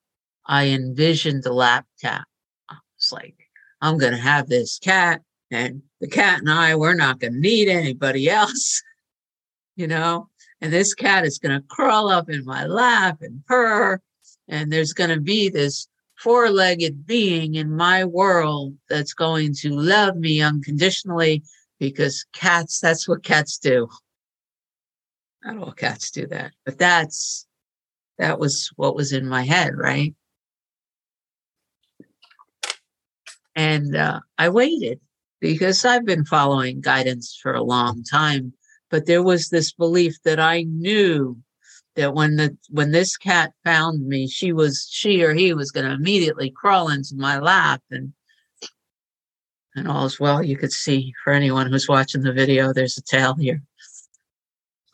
I 0.49 0.65
envisioned 0.67 1.45
a 1.45 1.53
lap 1.53 1.85
cat. 2.01 2.25
I 2.69 2.75
was 2.97 3.11
like, 3.13 3.35
I'm 3.81 3.97
going 3.97 4.11
to 4.11 4.19
have 4.19 4.49
this 4.49 4.77
cat, 4.79 5.21
and 5.49 5.81
the 6.01 6.09
cat 6.09 6.39
and 6.39 6.49
I, 6.49 6.75
we're 6.75 6.95
not 6.95 7.19
going 7.19 7.33
to 7.33 7.39
need 7.39 7.69
anybody 7.69 8.29
else, 8.29 8.83
you 9.77 9.87
know? 9.87 10.27
and 10.61 10.73
this 10.73 10.93
cat 10.93 11.25
is 11.25 11.39
going 11.39 11.57
to 11.57 11.67
crawl 11.67 12.09
up 12.09 12.29
in 12.29 12.43
my 12.45 12.65
lap 12.65 13.19
and 13.21 13.45
purr 13.45 13.99
and 14.47 14.71
there's 14.71 14.93
going 14.93 15.09
to 15.09 15.19
be 15.19 15.49
this 15.49 15.87
four-legged 16.17 17.05
being 17.05 17.55
in 17.55 17.75
my 17.75 18.03
world 18.03 18.75
that's 18.89 19.13
going 19.13 19.53
to 19.53 19.69
love 19.69 20.15
me 20.17 20.41
unconditionally 20.41 21.43
because 21.79 22.25
cats 22.33 22.79
that's 22.79 23.07
what 23.07 23.23
cats 23.23 23.57
do 23.57 23.87
not 25.43 25.57
all 25.57 25.71
cats 25.71 26.11
do 26.11 26.27
that 26.27 26.51
but 26.65 26.77
that's 26.77 27.47
that 28.17 28.39
was 28.39 28.69
what 28.75 28.95
was 28.95 29.13
in 29.13 29.25
my 29.25 29.43
head 29.43 29.73
right 29.75 30.13
and 33.59 33.95
uh, 33.95 34.19
i 34.37 34.47
waited 34.47 34.99
because 35.39 35.85
i've 35.85 36.05
been 36.05 36.25
following 36.25 36.81
guidance 36.81 37.37
for 37.41 37.53
a 37.53 37.63
long 37.75 38.03
time 38.03 38.53
but 38.89 39.05
there 39.05 39.23
was 39.23 39.49
this 39.49 39.71
belief 39.71 40.21
that 40.23 40.39
I 40.39 40.63
knew 40.63 41.37
that 41.95 42.13
when 42.13 42.35
the 42.37 42.57
when 42.69 42.91
this 42.91 43.17
cat 43.17 43.53
found 43.63 44.07
me, 44.07 44.27
she 44.27 44.51
was 44.51 44.87
she 44.89 45.23
or 45.23 45.33
he 45.33 45.53
was 45.53 45.71
going 45.71 45.85
to 45.85 45.93
immediately 45.93 46.49
crawl 46.49 46.89
into 46.89 47.15
my 47.15 47.39
lap 47.39 47.81
and 47.91 48.13
and 49.75 49.87
all's 49.87 50.19
well. 50.19 50.43
You 50.43 50.57
could 50.57 50.71
see 50.71 51.13
for 51.23 51.33
anyone 51.33 51.71
who's 51.71 51.87
watching 51.87 52.21
the 52.21 52.33
video, 52.33 52.73
there's 52.73 52.97
a 52.97 53.03
tail 53.03 53.35
here. 53.35 53.61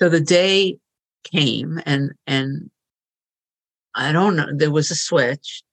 So 0.02 0.10
the 0.10 0.22
day 0.22 0.78
came 1.24 1.82
and 1.86 2.12
and 2.28 2.70
I 3.94 4.12
don't 4.12 4.36
know, 4.36 4.48
there 4.54 4.72
was 4.72 4.92
a 4.92 4.96
switch 4.96 5.64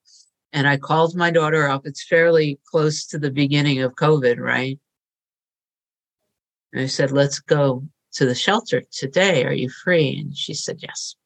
and 0.52 0.68
I 0.68 0.76
called 0.76 1.16
my 1.16 1.30
daughter 1.30 1.68
up. 1.68 1.87
It's 1.87 2.06
fairly 2.06 2.59
close 2.71 3.06
to 3.06 3.18
the 3.18 3.30
beginning 3.30 3.80
of 3.80 3.94
COVID, 3.94 4.38
right? 4.38 4.78
And 6.73 6.82
I 6.82 6.87
said, 6.87 7.11
let's 7.11 7.38
go 7.38 7.85
to 8.14 8.26
the 8.26 8.35
shelter 8.35 8.82
today. 8.92 9.44
Are 9.44 9.52
you 9.52 9.71
free? 9.71 10.18
And 10.18 10.37
she 10.37 10.54
said, 10.54 10.78
yes. 10.80 11.16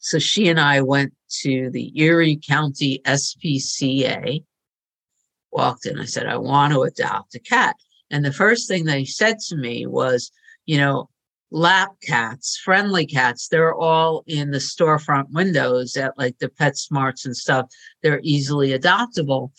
So 0.00 0.18
she 0.18 0.48
and 0.48 0.58
I 0.58 0.80
went 0.80 1.14
to 1.42 1.70
the 1.70 1.92
Erie 2.00 2.40
County 2.44 3.00
SPCA, 3.04 4.42
walked 5.52 5.86
in. 5.86 6.00
I 6.00 6.06
said, 6.06 6.26
I 6.26 6.38
want 6.38 6.72
to 6.72 6.82
adopt 6.82 7.34
a 7.34 7.38
cat. 7.38 7.76
And 8.10 8.24
the 8.24 8.32
first 8.32 8.66
thing 8.66 8.84
they 8.84 9.04
said 9.04 9.38
to 9.48 9.56
me 9.56 9.86
was, 9.86 10.32
you 10.66 10.78
know, 10.78 11.10
lap 11.50 11.90
cats, 12.02 12.56
friendly 12.56 13.06
cats, 13.06 13.48
they're 13.48 13.74
all 13.74 14.22
in 14.26 14.50
the 14.50 14.58
storefront 14.58 15.30
windows 15.30 15.96
at 15.96 16.16
like 16.16 16.38
the 16.38 16.48
Pet 16.48 16.76
Smarts 16.76 17.26
and 17.26 17.36
stuff. 17.36 17.66
They're 18.02 18.20
easily 18.22 18.70
adoptable. 18.70 19.50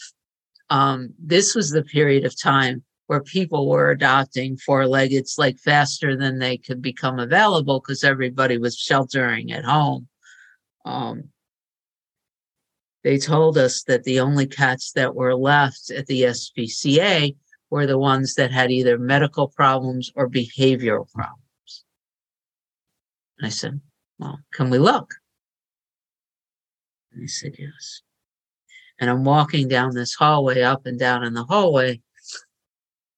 Um, 0.69 1.13
this 1.19 1.53
was 1.53 1.69
the 1.69 1.83
period 1.83 2.23
of 2.25 2.39
time 2.39 2.83
where 3.07 3.21
people 3.21 3.67
were 3.67 3.91
adopting 3.91 4.55
four 4.55 4.87
leggeds 4.87 5.35
like 5.37 5.59
faster 5.59 6.15
than 6.15 6.39
they 6.39 6.57
could 6.57 6.81
become 6.81 7.19
available 7.19 7.81
because 7.81 8.05
everybody 8.05 8.57
was 8.57 8.77
sheltering 8.77 9.51
at 9.51 9.65
home. 9.65 10.07
Um, 10.85 11.25
they 13.03 13.17
told 13.17 13.57
us 13.57 13.83
that 13.83 14.03
the 14.03 14.21
only 14.21 14.47
cats 14.47 14.93
that 14.93 15.13
were 15.13 15.35
left 15.35 15.91
at 15.91 16.05
the 16.05 16.21
SPCA 16.21 17.35
were 17.69 17.85
the 17.85 17.97
ones 17.97 18.35
that 18.35 18.51
had 18.51 18.71
either 18.71 18.97
medical 18.97 19.47
problems 19.47 20.11
or 20.15 20.29
behavioral 20.29 21.11
problems. 21.11 21.40
And 23.41 23.47
I 23.47 23.49
said, 23.49 23.81
Well, 24.19 24.39
can 24.53 24.69
we 24.69 24.77
look? 24.77 25.15
And 27.11 27.21
he 27.21 27.27
said, 27.27 27.55
Yes. 27.57 28.03
And 28.99 29.09
I'm 29.09 29.23
walking 29.23 29.67
down 29.67 29.95
this 29.95 30.13
hallway, 30.13 30.61
up 30.61 30.85
and 30.85 30.99
down 30.99 31.23
in 31.23 31.33
the 31.33 31.43
hallway, 31.43 32.01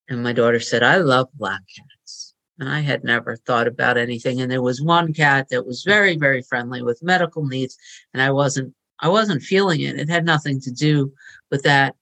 and 0.07 0.23
my 0.23 0.31
daughter 0.31 0.61
said, 0.61 0.81
I 0.81 0.97
love 0.97 1.27
black 1.33 1.61
cats. 1.75 2.35
And 2.59 2.69
I 2.69 2.79
had 2.79 3.03
never 3.03 3.35
thought 3.35 3.67
about 3.67 3.97
anything. 3.97 4.39
And 4.39 4.49
there 4.49 4.61
was 4.61 4.81
one 4.81 5.13
cat 5.13 5.47
that 5.49 5.65
was 5.65 5.83
very, 5.83 6.15
very 6.15 6.41
friendly 6.41 6.81
with 6.81 7.03
medical 7.03 7.45
needs. 7.45 7.77
And 8.13 8.21
I 8.21 8.31
wasn't, 8.31 8.73
I 8.99 9.09
wasn't 9.09 9.41
feeling 9.41 9.81
it. 9.81 9.99
It 9.99 10.09
had 10.09 10.23
nothing 10.23 10.61
to 10.61 10.71
do 10.71 11.11
with 11.51 11.63
that. 11.63 11.95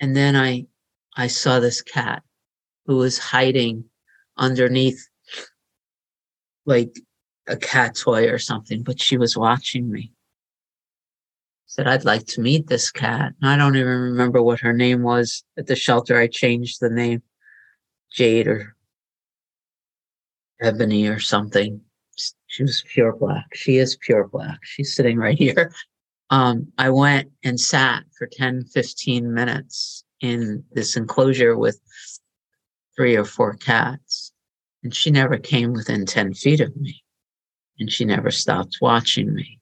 And 0.00 0.16
then 0.16 0.34
I, 0.34 0.66
I 1.16 1.28
saw 1.28 1.60
this 1.60 1.82
cat 1.82 2.22
who 2.86 2.96
was 2.96 3.18
hiding 3.18 3.84
underneath 4.36 5.08
like 6.66 6.98
a 7.46 7.56
cat 7.56 7.94
toy 7.94 8.28
or 8.28 8.38
something, 8.38 8.82
but 8.82 9.00
she 9.00 9.16
was 9.16 9.36
watching 9.36 9.90
me 9.90 10.12
said, 11.74 11.88
I'd 11.88 12.04
like 12.04 12.26
to 12.28 12.40
meet 12.40 12.68
this 12.68 12.90
cat. 12.92 13.32
And 13.40 13.50
I 13.50 13.56
don't 13.56 13.74
even 13.74 13.98
remember 13.98 14.40
what 14.40 14.60
her 14.60 14.72
name 14.72 15.02
was 15.02 15.42
at 15.58 15.66
the 15.66 15.74
shelter. 15.74 16.16
I 16.16 16.28
changed 16.28 16.78
the 16.80 16.88
name 16.88 17.20
Jade 18.12 18.46
or 18.46 18.76
Ebony 20.60 21.08
or 21.08 21.18
something. 21.18 21.80
She 22.46 22.62
was 22.62 22.84
pure 22.92 23.16
black. 23.16 23.46
She 23.54 23.78
is 23.78 23.96
pure 23.96 24.28
black. 24.28 24.60
She's 24.62 24.94
sitting 24.94 25.18
right 25.18 25.36
here. 25.36 25.72
Um, 26.30 26.68
I 26.78 26.90
went 26.90 27.32
and 27.42 27.58
sat 27.58 28.04
for 28.16 28.28
10, 28.28 28.66
15 28.66 29.34
minutes 29.34 30.04
in 30.20 30.64
this 30.72 30.96
enclosure 30.96 31.58
with 31.58 31.80
three 32.94 33.16
or 33.16 33.24
four 33.24 33.54
cats. 33.54 34.23
And 34.84 34.94
she 34.94 35.10
never 35.10 35.38
came 35.38 35.72
within 35.72 36.04
10 36.04 36.34
feet 36.34 36.60
of 36.60 36.76
me. 36.76 37.02
And 37.78 37.90
she 37.90 38.04
never 38.04 38.30
stopped 38.30 38.78
watching 38.80 39.34
me. 39.34 39.58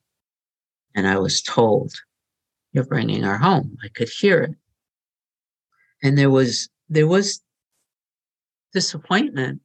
And 0.94 1.06
I 1.06 1.18
was 1.18 1.40
told, 1.40 1.94
You're 2.72 2.84
bringing 2.84 3.22
her 3.22 3.38
home. 3.38 3.78
I 3.82 3.88
could 3.88 4.08
hear 4.10 4.42
it. 4.42 4.56
And 6.02 6.18
there 6.18 6.28
was, 6.28 6.68
there 6.88 7.06
was 7.06 7.40
disappointment 8.74 9.60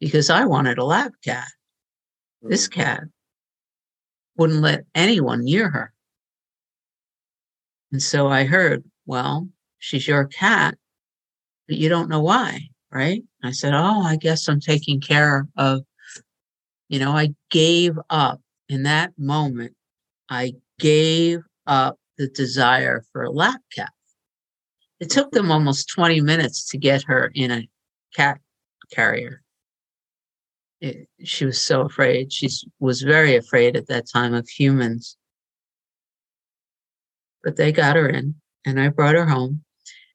because 0.00 0.30
I 0.30 0.44
wanted 0.44 0.78
a 0.78 0.84
lab 0.84 1.12
cat. 1.22 1.48
This 2.40 2.68
mm. 2.68 2.72
cat 2.72 3.02
wouldn't 4.36 4.60
let 4.60 4.84
anyone 4.94 5.44
near 5.44 5.68
her. 5.68 5.92
And 7.90 8.02
so 8.02 8.28
I 8.28 8.44
heard, 8.44 8.84
well, 9.04 9.48
she's 9.78 10.06
your 10.06 10.26
cat, 10.26 10.76
but 11.66 11.76
you 11.76 11.88
don't 11.88 12.08
know 12.08 12.20
why. 12.20 12.68
Right? 12.92 13.22
I 13.42 13.52
said, 13.52 13.74
Oh, 13.74 14.02
I 14.02 14.16
guess 14.16 14.48
I'm 14.48 14.60
taking 14.60 15.00
care 15.00 15.46
of, 15.56 15.82
you 16.88 16.98
know, 16.98 17.12
I 17.12 17.34
gave 17.50 17.98
up 18.10 18.40
in 18.68 18.84
that 18.84 19.12
moment. 19.18 19.74
I 20.28 20.54
gave 20.78 21.40
up 21.66 21.98
the 22.18 22.28
desire 22.28 23.04
for 23.12 23.22
a 23.22 23.30
lap 23.30 23.60
cat. 23.74 23.92
It 24.98 25.10
took 25.10 25.30
them 25.32 25.50
almost 25.50 25.90
20 25.90 26.20
minutes 26.22 26.68
to 26.70 26.78
get 26.78 27.04
her 27.04 27.30
in 27.34 27.50
a 27.50 27.68
cat 28.14 28.40
carrier. 28.90 29.42
It, 30.80 31.08
she 31.24 31.44
was 31.44 31.60
so 31.60 31.82
afraid. 31.82 32.32
She 32.32 32.48
was 32.80 33.02
very 33.02 33.36
afraid 33.36 33.76
at 33.76 33.88
that 33.88 34.08
time 34.10 34.34
of 34.34 34.48
humans. 34.48 35.16
But 37.42 37.56
they 37.56 37.72
got 37.72 37.96
her 37.96 38.08
in, 38.08 38.34
and 38.64 38.80
I 38.80 38.88
brought 38.88 39.14
her 39.14 39.26
home. 39.26 39.62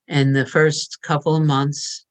And 0.08 0.36
the 0.36 0.46
first 0.46 1.02
couple 1.02 1.36
of 1.36 1.44
months, 1.44 2.06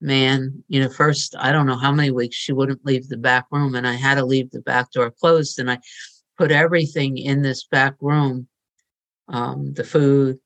man, 0.00 0.62
you 0.68 0.80
know, 0.80 0.88
first, 0.88 1.34
I 1.38 1.52
don't 1.52 1.66
know 1.66 1.76
how 1.76 1.92
many 1.92 2.10
weeks 2.10 2.36
she 2.36 2.52
wouldn't 2.52 2.84
leave 2.84 3.08
the 3.08 3.16
back 3.16 3.46
room, 3.50 3.74
and 3.74 3.86
I 3.86 3.94
had 3.94 4.16
to 4.16 4.24
leave 4.24 4.50
the 4.50 4.60
back 4.60 4.92
door 4.92 5.10
closed. 5.10 5.58
And 5.58 5.70
I 5.70 5.78
put 6.36 6.50
everything 6.52 7.18
in 7.18 7.42
this 7.42 7.64
back 7.64 7.94
room 8.00 8.48
um, 9.28 9.74
the 9.74 9.84
food, 9.84 10.38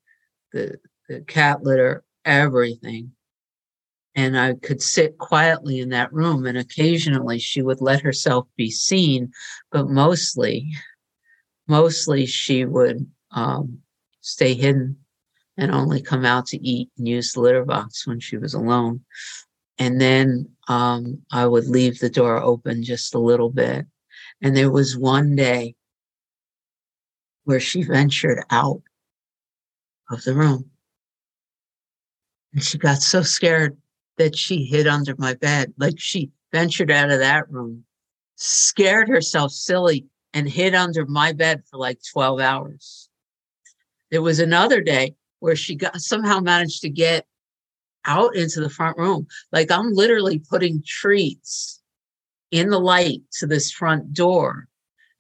the, 0.53 0.77
the 1.09 1.21
cat 1.21 1.63
litter, 1.63 2.05
everything. 2.25 3.13
And 4.15 4.39
I 4.39 4.55
could 4.55 4.83
sit 4.83 5.17
quietly 5.19 5.81
in 5.81 5.91
that 5.91 6.13
room, 6.13 6.47
and 6.47 6.59
occasionally 6.59 7.39
she 7.39 7.63
would 7.63 7.81
let 7.81 8.03
herself 8.03 8.47
be 8.57 8.71
seen, 8.71 9.33
but 9.71 9.89
mostly, 9.89 10.71
mostly 11.67 12.27
she 12.27 12.65
would 12.65 13.07
um, 13.31 13.79
stay 14.21 14.55
hidden 14.55 14.99
and 15.57 15.71
only 15.71 16.01
come 16.01 16.25
out 16.25 16.47
to 16.47 16.57
eat 16.67 16.91
and 16.97 17.07
use 17.07 17.33
the 17.33 17.41
litter 17.41 17.65
box 17.65 18.07
when 18.07 18.21
she 18.21 18.37
was 18.37 18.55
alone. 18.55 19.05
And 19.79 20.01
then 20.01 20.49
um, 20.69 21.23
I 21.33 21.47
would 21.47 21.67
leave 21.67 21.99
the 21.99 22.11
door 22.11 22.39
open 22.43 22.83
just 22.83 23.15
a 23.15 23.19
little 23.19 23.51
bit. 23.51 23.87
And 24.41 24.57
there 24.57 24.71
was 24.71 24.97
one 24.97 25.37
day 25.37 25.75
where 27.45 27.61
she 27.61 27.83
ventured 27.83 28.45
out 28.51 28.83
of 30.11 30.23
the 30.25 30.35
room. 30.35 30.71
And 32.53 32.63
she 32.63 32.79
got 32.79 32.99
so 32.99 33.23
scared 33.23 33.77
that 34.19 34.37
she 34.37 34.65
hid 34.65 34.87
under 34.87 35.15
my 35.17 35.35
bed. 35.35 35.73
Like 35.79 35.99
she 35.99 36.31
ventured 36.53 36.91
out 36.91 37.11
of 37.11 37.19
that 37.19 37.51
room, 37.51 37.85
scared 38.37 39.09
herself 39.09 39.53
silly, 39.53 40.07
and 40.35 40.49
hid 40.49 40.75
under 40.75 41.07
my 41.07 41.33
bed 41.33 41.63
for 41.71 41.79
like 41.79 41.99
12 42.13 42.41
hours. 42.41 43.09
There 44.11 44.23
was 44.23 44.39
another 44.39 44.83
day 44.83 45.15
where 45.43 45.57
she 45.57 45.75
got 45.75 46.01
somehow 46.01 46.39
managed 46.39 46.83
to 46.83 46.89
get 46.89 47.27
out 48.05 48.37
into 48.37 48.61
the 48.61 48.71
front 48.71 48.97
room. 48.97 49.27
Like 49.51 49.73
I'm 49.73 49.93
literally 49.93 50.39
putting 50.39 50.85
treats 50.87 51.83
in 52.53 52.71
the 52.71 52.79
light 52.79 53.23
to 53.41 53.49
this 53.49 53.73
front 53.73 54.15
door 54.15 54.69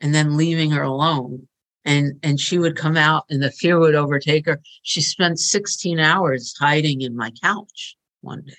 and 0.00 0.14
then 0.14 0.36
leaving 0.36 0.70
her 0.70 0.82
alone. 0.82 1.48
And 1.84 2.20
and 2.22 2.38
she 2.38 2.56
would 2.56 2.76
come 2.76 2.96
out 2.96 3.24
and 3.30 3.42
the 3.42 3.50
fear 3.50 3.80
would 3.80 3.96
overtake 3.96 4.46
her. 4.46 4.60
She 4.82 5.00
spent 5.02 5.40
16 5.40 5.98
hours 5.98 6.54
hiding 6.56 7.00
in 7.00 7.16
my 7.16 7.32
couch 7.42 7.96
one 8.20 8.42
day. 8.46 8.54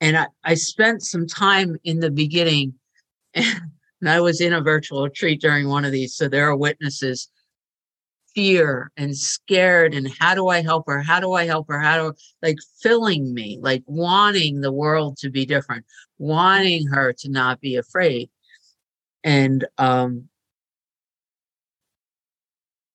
And 0.00 0.16
i, 0.18 0.26
I 0.42 0.54
spent 0.54 1.04
some 1.04 1.28
time 1.28 1.76
in 1.84 2.00
the 2.00 2.10
beginning 2.10 2.74
and 3.34 4.08
i 4.08 4.20
was 4.20 4.40
in 4.40 4.52
a 4.52 4.60
virtual 4.60 5.04
retreat 5.04 5.40
during 5.40 5.68
one 5.68 5.84
of 5.84 5.92
these 5.92 6.16
so 6.16 6.28
there 6.28 6.48
are 6.48 6.56
witnesses 6.56 7.28
fear 8.34 8.90
and 8.96 9.16
scared 9.16 9.94
and 9.94 10.08
how 10.18 10.34
do 10.34 10.48
i 10.48 10.62
help 10.62 10.84
her? 10.86 11.02
How 11.02 11.20
do 11.20 11.32
i 11.32 11.44
help 11.44 11.68
her? 11.68 11.78
How 11.78 11.96
do 11.98 12.14
like 12.42 12.58
filling 12.82 13.34
me 13.34 13.58
like 13.60 13.82
wanting 13.86 14.60
the 14.60 14.72
world 14.72 15.16
to 15.18 15.30
be 15.30 15.44
different 15.46 15.84
wanting 16.22 16.86
her 16.86 17.12
to 17.12 17.28
not 17.28 17.60
be 17.60 17.76
afraid. 17.76 18.30
And 19.24 19.66
um 19.76 20.28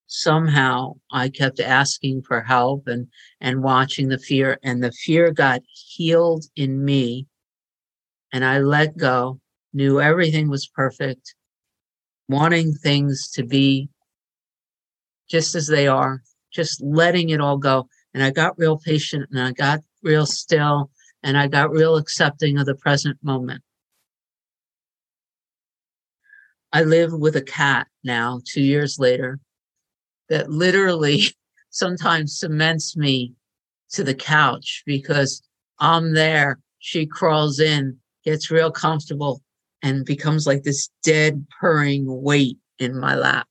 somehow 0.08 0.94
I 1.12 1.28
kept 1.28 1.60
asking 1.60 2.22
for 2.24 2.42
help 2.42 2.88
and 2.88 3.08
and 3.42 3.62
watching 3.62 4.08
the 4.08 4.18
fear 4.18 4.58
and 4.64 4.82
the 4.82 4.92
fear 4.92 5.32
got 5.32 5.62
healed 5.68 6.46
in 6.56 6.84
me. 6.86 7.28
And 8.32 8.46
I 8.46 8.60
let 8.60 8.98
go, 8.98 9.40
knew 9.74 10.00
everything 10.00 10.50
was 10.50 10.68
perfect, 10.68 11.36
wanting 12.30 12.74
things 12.74 13.30
to 13.32 13.44
be 13.44 13.90
just 15.30 15.56
as 15.56 15.68
they 15.68 15.88
are, 15.88 16.22
just 16.52 16.82
letting 16.82 17.30
it 17.30 17.42
all 17.42 17.58
go. 17.58 17.88
And 18.14 18.24
I 18.24 18.32
got 18.32 18.58
real 18.58 18.78
patient 18.78 19.30
and 19.32 19.40
I 19.40 19.52
got 19.52 19.82
real 20.02 20.26
still 20.26 20.90
and 21.24 21.38
I 21.38 21.48
got 21.48 21.72
real 21.72 21.98
accepting 21.98 22.58
of 22.58 22.66
the 22.66 22.76
present 22.76 23.18
moment. 23.22 23.62
I 26.74 26.84
live 26.84 27.14
with 27.14 27.36
a 27.36 27.42
cat 27.42 27.88
now, 28.04 28.42
two 28.46 28.62
years 28.62 29.00
later, 29.00 29.40
that 30.30 30.50
literally 30.50 31.24
sometimes 31.70 32.38
cements 32.38 32.96
me 32.98 33.34
to 33.92 34.04
the 34.04 34.14
couch 34.14 34.84
because 34.86 35.42
I'm 35.80 36.14
there. 36.14 36.60
She 36.80 37.06
crawls 37.06 37.60
in, 37.60 37.98
gets 38.24 38.52
real 38.52 38.72
comfortable, 38.72 39.42
and 39.82 40.06
becomes 40.06 40.46
like 40.46 40.64
this 40.64 40.90
dead 41.04 41.46
purring 41.60 42.06
weight 42.08 42.58
in 42.80 43.00
my 43.00 43.16
lap. 43.16 43.48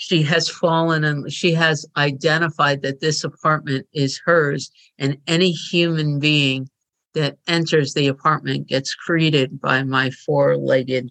She 0.00 0.22
has 0.22 0.48
fallen 0.48 1.02
and 1.02 1.30
she 1.30 1.52
has 1.54 1.84
identified 1.96 2.82
that 2.82 3.00
this 3.00 3.24
apartment 3.24 3.88
is 3.92 4.22
hers, 4.24 4.70
and 4.96 5.18
any 5.26 5.50
human 5.50 6.20
being 6.20 6.70
that 7.14 7.36
enters 7.48 7.94
the 7.94 8.06
apartment 8.06 8.68
gets 8.68 8.94
greeted 8.94 9.60
by 9.60 9.82
my 9.82 10.10
four 10.10 10.56
legged 10.56 11.10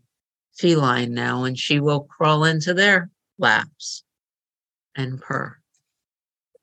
feline 0.58 1.14
now, 1.14 1.44
and 1.44 1.60
she 1.60 1.82
will 1.82 2.06
crawl 2.06 2.46
into 2.46 2.74
their 2.74 3.12
laps 3.38 4.06
and 4.96 5.20
purr. 5.20 5.58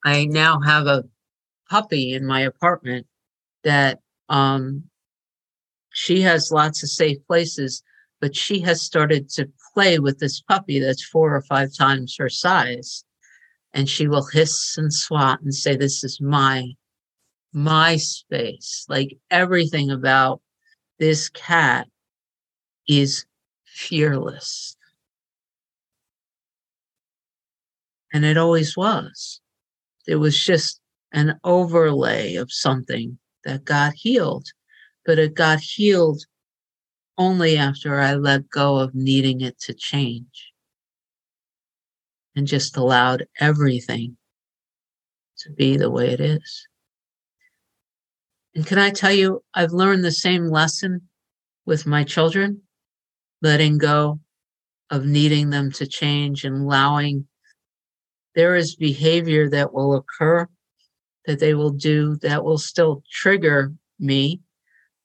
I 0.03 0.25
now 0.25 0.61
have 0.61 0.87
a 0.87 1.05
puppy 1.69 2.15
in 2.15 2.25
my 2.25 2.41
apartment 2.41 3.07
that 3.65 4.01
um, 4.31 4.85
she 5.93 6.23
has 6.23 6.51
lots 6.51 6.83
of 6.83 6.89
safe 6.89 7.19
places, 7.27 7.83
but 8.19 8.35
she 8.35 8.61
has 8.61 8.81
started 8.81 9.29
to 9.33 9.47
play 9.75 9.99
with 9.99 10.19
this 10.21 10.41
puppy 10.41 10.79
that's 10.79 11.05
four 11.05 11.35
or 11.35 11.43
five 11.43 11.75
times 11.77 12.17
her 12.19 12.29
size. 12.29 13.05
And 13.73 13.89
she 13.89 14.07
will 14.07 14.27
hiss 14.27 14.77
and 14.79 14.93
swat 14.93 15.41
and 15.43 15.53
say, 15.53 15.77
This 15.77 16.05
is 16.05 16.21
my, 16.21 16.73
my 17.53 17.97
space. 17.97 18.87
Like 18.89 19.19
everything 19.31 19.91
about 19.91 20.41
this 20.99 21.29
cat 21.29 21.89
is 22.89 23.27
fearless. 23.65 24.77
And 28.13 28.25
it 28.25 28.37
always 28.37 28.77
was. 28.77 29.41
It 30.07 30.17
was 30.17 30.39
just 30.43 30.81
an 31.13 31.39
overlay 31.43 32.37
of 32.37 32.53
something 32.53 33.19
that 33.45 33.65
got 33.65 33.95
healed, 33.95 34.47
but 35.05 35.19
it 35.19 35.35
got 35.35 35.59
healed 35.61 36.25
only 37.17 37.57
after 37.57 38.01
I 38.01 38.15
let 38.15 38.49
go 38.49 38.79
of 38.79 38.95
needing 38.95 39.41
it 39.41 39.59
to 39.61 39.75
change 39.75 40.53
and 42.37 42.47
just 42.47 42.77
allowed 42.77 43.27
everything 43.39 44.17
to 45.39 45.51
be 45.51 45.77
the 45.77 45.91
way 45.91 46.11
it 46.11 46.21
is. 46.21 46.67
And 48.55 48.67
can 48.67 48.79
I 48.79 48.91
tell 48.91 49.13
you, 49.13 49.43
I've 49.55 49.73
learned 49.73 50.05
the 50.05 50.13
same 50.13 50.47
lesson 50.47 51.09
with 51.67 51.87
my 51.87 52.05
children, 52.05 52.63
letting 53.43 53.79
go 53.79 54.21
of 54.91 55.05
needing 55.05 55.51
them 55.51 55.73
to 55.73 55.87
change 55.87 56.45
and 56.45 56.63
allowing 56.63 57.27
there 58.35 58.57
is 58.57 58.75
behavior 58.77 59.49
that 59.51 59.73
will 59.73 59.95
occur 59.95 60.49
that 61.27 61.41
they 61.41 61.55
will 61.55 61.71
do 61.71 62.17
that 62.17 62.45
will 62.45 62.59
still 62.59 63.03
trigger 63.11 63.73
me. 63.99 64.41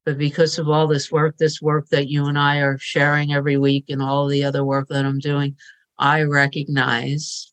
But 0.06 0.18
because 0.18 0.58
of 0.58 0.70
all 0.70 0.88
this 0.88 1.12
work, 1.12 1.38
this 1.38 1.62
work 1.62 1.88
that 1.90 2.10
you 2.10 2.26
and 2.26 2.38
I 2.38 2.60
are 2.60 2.78
sharing 2.80 3.34
every 3.34 3.58
week 3.58 3.86
and 3.90 4.02
all 4.02 4.28
the 4.28 4.44
other 4.44 4.64
work 4.64 4.88
that 4.90 5.06
I'm 5.06 5.20
doing, 5.20 5.56
I 5.98 6.24
recognize 6.24 7.52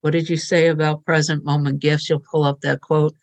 what 0.00 0.10
did 0.12 0.28
you 0.28 0.36
say 0.36 0.68
about 0.68 1.04
present 1.04 1.44
moment 1.44 1.80
gifts? 1.80 2.08
You'll 2.08 2.22
pull 2.30 2.44
up 2.44 2.60
that 2.60 2.80
quote 2.80 3.14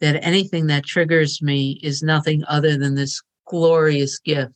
that 0.00 0.24
anything 0.24 0.66
that 0.66 0.84
triggers 0.84 1.42
me 1.42 1.80
is 1.82 2.02
nothing 2.02 2.44
other 2.48 2.76
than 2.76 2.94
this 2.94 3.20
glorious 3.46 4.18
gift 4.18 4.52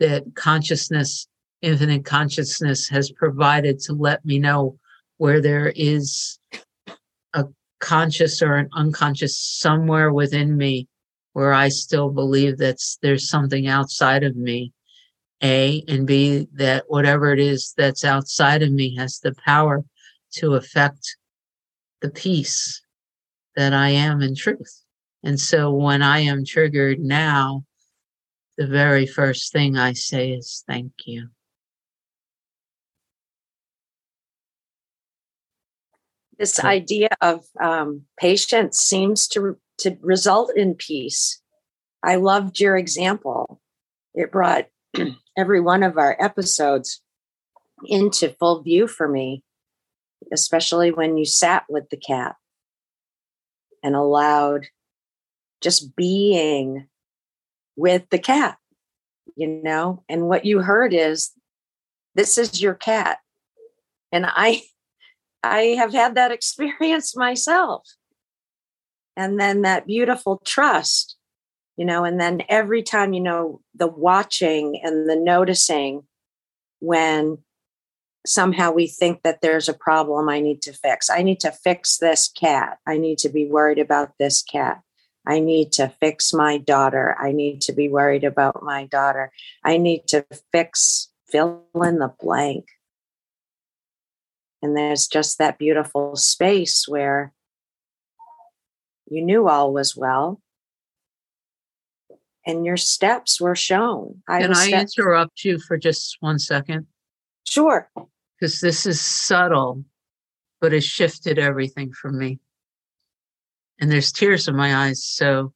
that 0.00 0.24
consciousness, 0.34 1.28
infinite 1.62 2.04
consciousness, 2.04 2.88
has 2.88 3.12
provided 3.12 3.78
to 3.80 3.92
let 3.92 4.24
me 4.24 4.38
know 4.38 4.78
where 5.18 5.40
there 5.40 5.72
is 5.76 6.38
a 7.34 7.44
conscious 7.80 8.42
or 8.42 8.56
an 8.56 8.68
unconscious 8.72 9.38
somewhere 9.38 10.12
within 10.12 10.56
me 10.56 10.88
where 11.34 11.52
I 11.52 11.68
still 11.68 12.10
believe 12.10 12.58
that 12.58 12.78
there's 13.02 13.28
something 13.28 13.66
outside 13.66 14.24
of 14.24 14.36
me. 14.36 14.72
A 15.42 15.84
and 15.88 16.06
B, 16.06 16.48
that 16.54 16.84
whatever 16.88 17.32
it 17.32 17.40
is 17.40 17.74
that's 17.76 18.04
outside 18.04 18.62
of 18.62 18.72
me 18.72 18.96
has 18.96 19.18
the 19.18 19.34
power 19.44 19.84
to 20.36 20.54
affect 20.54 21.16
the 22.00 22.10
peace 22.10 22.80
that 23.56 23.74
I 23.74 23.90
am 23.90 24.22
in 24.22 24.34
truth 24.34 24.82
And 25.22 25.38
so 25.38 25.70
when 25.70 26.02
I 26.02 26.20
am 26.20 26.44
triggered 26.44 27.00
now, 27.00 27.64
the 28.56 28.66
very 28.66 29.06
first 29.06 29.52
thing 29.52 29.76
I 29.76 29.92
say 29.92 30.32
is 30.32 30.64
thank 30.66 30.92
you. 31.06 31.28
This 36.38 36.58
idea 36.62 37.08
of 37.20 37.44
um, 37.60 38.02
patience 38.18 38.78
seems 38.78 39.28
to, 39.28 39.56
to 39.78 39.96
result 40.00 40.52
in 40.56 40.74
peace. 40.74 41.40
I 42.02 42.16
loved 42.16 42.60
your 42.60 42.76
example. 42.76 43.60
It 44.14 44.30
brought 44.30 44.66
every 45.36 45.60
one 45.60 45.82
of 45.82 45.98
our 45.98 46.16
episodes 46.20 47.02
into 47.86 48.30
full 48.38 48.62
view 48.62 48.86
for 48.86 49.08
me, 49.08 49.42
especially 50.32 50.90
when 50.90 51.16
you 51.16 51.24
sat 51.24 51.64
with 51.68 51.88
the 51.90 51.96
cat 51.96 52.36
and 53.82 53.94
allowed 53.94 54.66
just 55.60 55.96
being 55.96 56.86
with 57.76 58.08
the 58.10 58.18
cat, 58.18 58.58
you 59.36 59.48
know? 59.48 60.04
And 60.08 60.26
what 60.26 60.44
you 60.44 60.60
heard 60.60 60.94
is, 60.94 61.32
this 62.14 62.38
is 62.38 62.62
your 62.62 62.74
cat. 62.74 63.18
And 64.12 64.26
I, 64.26 64.62
I 65.42 65.76
have 65.78 65.92
had 65.92 66.14
that 66.14 66.32
experience 66.32 67.16
myself. 67.16 67.86
And 69.16 69.38
then 69.38 69.62
that 69.62 69.86
beautiful 69.86 70.40
trust, 70.44 71.16
you 71.76 71.84
know, 71.84 72.04
and 72.04 72.20
then 72.20 72.42
every 72.48 72.82
time, 72.82 73.12
you 73.12 73.20
know, 73.20 73.60
the 73.74 73.86
watching 73.86 74.80
and 74.82 75.08
the 75.08 75.16
noticing 75.16 76.02
when 76.80 77.38
somehow 78.26 78.72
we 78.72 78.86
think 78.86 79.22
that 79.22 79.40
there's 79.40 79.68
a 79.68 79.74
problem 79.74 80.28
I 80.28 80.40
need 80.40 80.62
to 80.62 80.72
fix. 80.72 81.10
I 81.10 81.22
need 81.22 81.40
to 81.40 81.52
fix 81.52 81.98
this 81.98 82.28
cat. 82.28 82.78
I 82.86 82.96
need 82.96 83.18
to 83.18 83.28
be 83.28 83.46
worried 83.46 83.78
about 83.78 84.12
this 84.18 84.42
cat. 84.42 84.80
I 85.26 85.40
need 85.40 85.72
to 85.72 85.88
fix 86.00 86.32
my 86.32 86.58
daughter. 86.58 87.16
I 87.18 87.32
need 87.32 87.60
to 87.62 87.72
be 87.72 87.88
worried 87.88 88.24
about 88.24 88.62
my 88.62 88.86
daughter. 88.86 89.32
I 89.64 89.78
need 89.78 90.06
to 90.08 90.26
fix, 90.52 91.08
fill 91.26 91.64
in 91.74 91.98
the 91.98 92.12
blank. 92.20 92.66
And 94.62 94.76
there's 94.76 95.06
just 95.06 95.38
that 95.38 95.58
beautiful 95.58 96.16
space 96.16 96.86
where 96.88 97.32
you 99.06 99.22
knew 99.22 99.48
all 99.48 99.72
was 99.72 99.96
well 99.96 100.40
and 102.46 102.64
your 102.64 102.76
steps 102.76 103.40
were 103.40 103.56
shown. 103.56 104.22
I 104.28 104.40
Can 104.42 104.54
I 104.54 104.70
interrupt 104.70 105.44
you 105.44 105.58
for 105.58 105.78
just 105.78 106.16
one 106.20 106.38
second? 106.38 106.86
Sure. 107.48 107.90
Because 108.38 108.60
this 108.60 108.84
is 108.86 109.00
subtle, 109.00 109.84
but 110.60 110.72
it 110.72 110.82
shifted 110.82 111.38
everything 111.38 111.92
for 111.92 112.10
me 112.10 112.38
and 113.80 113.90
there's 113.90 114.12
tears 114.12 114.48
in 114.48 114.56
my 114.56 114.74
eyes. 114.74 115.04
So 115.04 115.52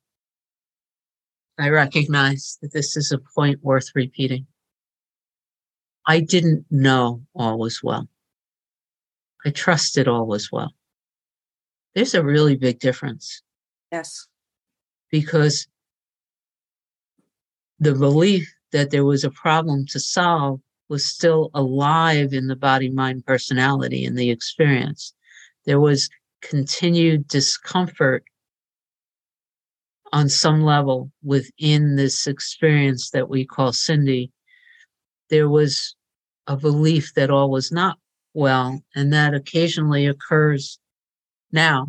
I 1.58 1.70
recognize 1.70 2.58
that 2.62 2.72
this 2.72 2.96
is 2.96 3.12
a 3.12 3.18
point 3.18 3.62
worth 3.62 3.90
repeating. 3.94 4.46
I 6.06 6.20
didn't 6.20 6.66
know 6.70 7.22
all 7.34 7.58
was 7.58 7.82
well. 7.82 8.08
I 9.44 9.50
trusted 9.50 10.08
all 10.08 10.26
was 10.26 10.50
well. 10.50 10.72
There's 11.98 12.14
a 12.14 12.22
really 12.22 12.54
big 12.54 12.78
difference. 12.78 13.42
Yes. 13.90 14.28
Because 15.11 15.66
the 17.80 17.92
belief 17.92 18.54
that 18.70 18.92
there 18.92 19.04
was 19.04 19.24
a 19.24 19.32
problem 19.32 19.84
to 19.87 19.98
solve 19.98 20.61
was 20.88 21.04
still 21.04 21.50
alive 21.54 22.32
in 22.32 22.46
the 22.46 22.54
body, 22.54 22.88
mind, 22.88 23.26
personality, 23.26 24.04
and 24.04 24.16
the 24.16 24.30
experience. 24.30 25.12
There 25.66 25.80
was 25.80 26.08
continued 26.40 27.26
discomfort 27.26 28.22
on 30.12 30.28
some 30.28 30.62
level 30.62 31.11
within 31.24 31.96
this 31.96 32.28
experience 32.28 33.11
that 33.11 33.28
we 33.28 33.44
call 33.44 33.72
Cyndi, 33.72 34.30
there 35.30 35.48
was 35.48 35.96
a 36.46 36.56
belief 36.56 37.12
that 37.14 37.30
all 37.30 37.50
was 37.50 37.72
not 37.72 37.98
well, 38.34 38.84
and 38.94 39.12
that 39.12 39.34
occasionally 39.34 40.06
occurs 40.06 40.78
now 41.52 41.88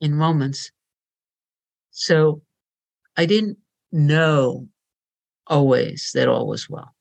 in 0.00 0.14
moments. 0.14 0.70
So 1.90 2.42
I 3.16 3.26
didn't 3.26 3.58
know 3.92 4.68
always 5.46 6.10
that 6.14 6.28
all 6.28 6.46
was 6.46 6.68
well. 6.68 6.94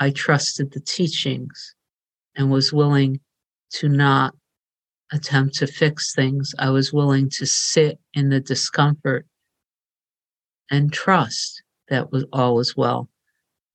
I 0.00 0.10
trusted 0.10 0.72
the 0.72 0.80
teachings 0.80 1.74
and 2.36 2.50
was 2.50 2.72
willing 2.72 3.20
to 3.74 3.88
not 3.88 4.34
attempt 5.12 5.54
to 5.56 5.66
fix 5.66 6.14
things. 6.14 6.54
I 6.58 6.70
was 6.70 6.92
willing 6.92 7.30
to 7.30 7.46
sit 7.46 7.98
in 8.12 8.30
the 8.30 8.40
discomfort 8.40 9.26
and 10.70 10.92
trust 10.92 11.62
that 11.88 12.10
was 12.10 12.24
all 12.32 12.56
was 12.56 12.76
well. 12.76 13.08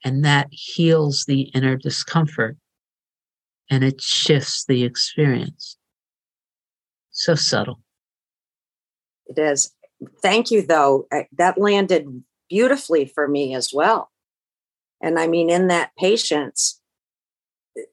And 0.03 0.23
that 0.25 0.47
heals 0.51 1.25
the 1.25 1.43
inner 1.53 1.75
discomfort 1.77 2.57
and 3.69 3.83
it 3.83 4.01
shifts 4.01 4.65
the 4.65 4.83
experience. 4.83 5.77
So 7.19 7.35
subtle. 7.35 7.81
It 9.27 9.37
is. 9.37 9.73
Thank 10.21 10.51
you, 10.51 10.61
though. 10.61 11.05
That 11.37 11.57
landed 11.57 12.23
beautifully 12.49 13.05
for 13.05 13.27
me 13.27 13.53
as 13.53 13.71
well. 13.73 14.09
And 15.01 15.19
I 15.19 15.27
mean, 15.27 15.49
in 15.49 15.67
that 15.67 15.91
patience, 15.97 16.79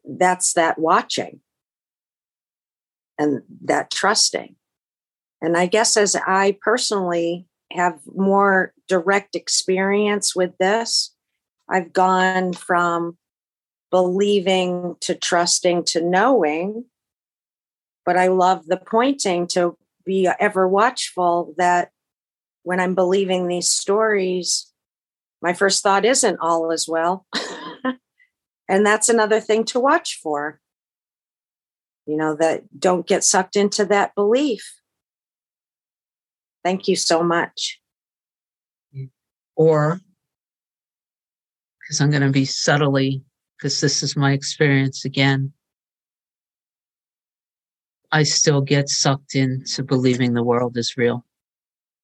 that's 0.05 0.53
that 0.53 0.79
watching 0.79 1.41
and 3.19 3.43
that 3.65 3.91
trusting. 3.91 4.55
And 5.43 5.57
I 5.57 5.67
guess 5.67 5.97
as 5.97 6.15
I 6.15 6.57
personally 6.63 7.49
have 7.73 7.99
more 8.15 8.75
direct 8.87 9.35
experience 9.35 10.37
with 10.37 10.57
this, 10.59 11.13
I've 11.69 11.93
gone 11.93 12.53
from 12.53 13.19
believing 13.91 14.95
to 15.01 15.17
trusting 15.17 15.83
to 15.87 16.01
knowing. 16.01 16.85
But 18.07 18.17
I 18.17 18.29
love 18.29 18.67
the 18.67 18.79
pointing 18.79 19.47
to 19.49 19.77
be 20.07 20.31
ever 20.41 20.67
watchful 20.67 21.55
that 21.59 21.91
when 22.63 22.81
I'm 22.81 22.95
believing 22.95 23.47
these 23.47 23.69
stories, 23.69 24.73
my 25.43 25.53
first 25.53 25.83
thought 25.83 26.07
isn't 26.07 26.39
all 26.41 26.71
is 26.71 26.89
well. 26.89 27.27
and 28.69 28.87
that's 28.87 29.11
another 29.11 29.41
thing 29.41 29.65
to 29.67 29.81
watch 29.81 30.19
for 30.23 30.61
you 32.07 32.17
know, 32.17 32.37
that 32.37 32.63
don't 32.79 33.07
get 33.07 33.25
sucked 33.25 33.57
into 33.57 33.85
that 33.87 34.15
belief. 34.15 34.81
Thank 36.65 36.89
you 36.89 36.97
so 36.97 37.23
much. 37.23 37.81
Or, 39.57 40.01
because 41.81 42.01
I'm 42.01 42.11
going 42.11 42.23
to 42.23 42.31
be 42.31 42.45
subtly, 42.45 43.23
because 43.57 43.81
this 43.81 44.03
is 44.03 44.17
my 44.17 44.33
experience 44.33 45.05
again, 45.05 45.53
I 48.13 48.23
still 48.23 48.61
get 48.61 48.89
sucked 48.89 49.35
into 49.35 49.83
believing 49.83 50.33
the 50.33 50.43
world 50.43 50.77
is 50.77 50.97
real 50.97 51.25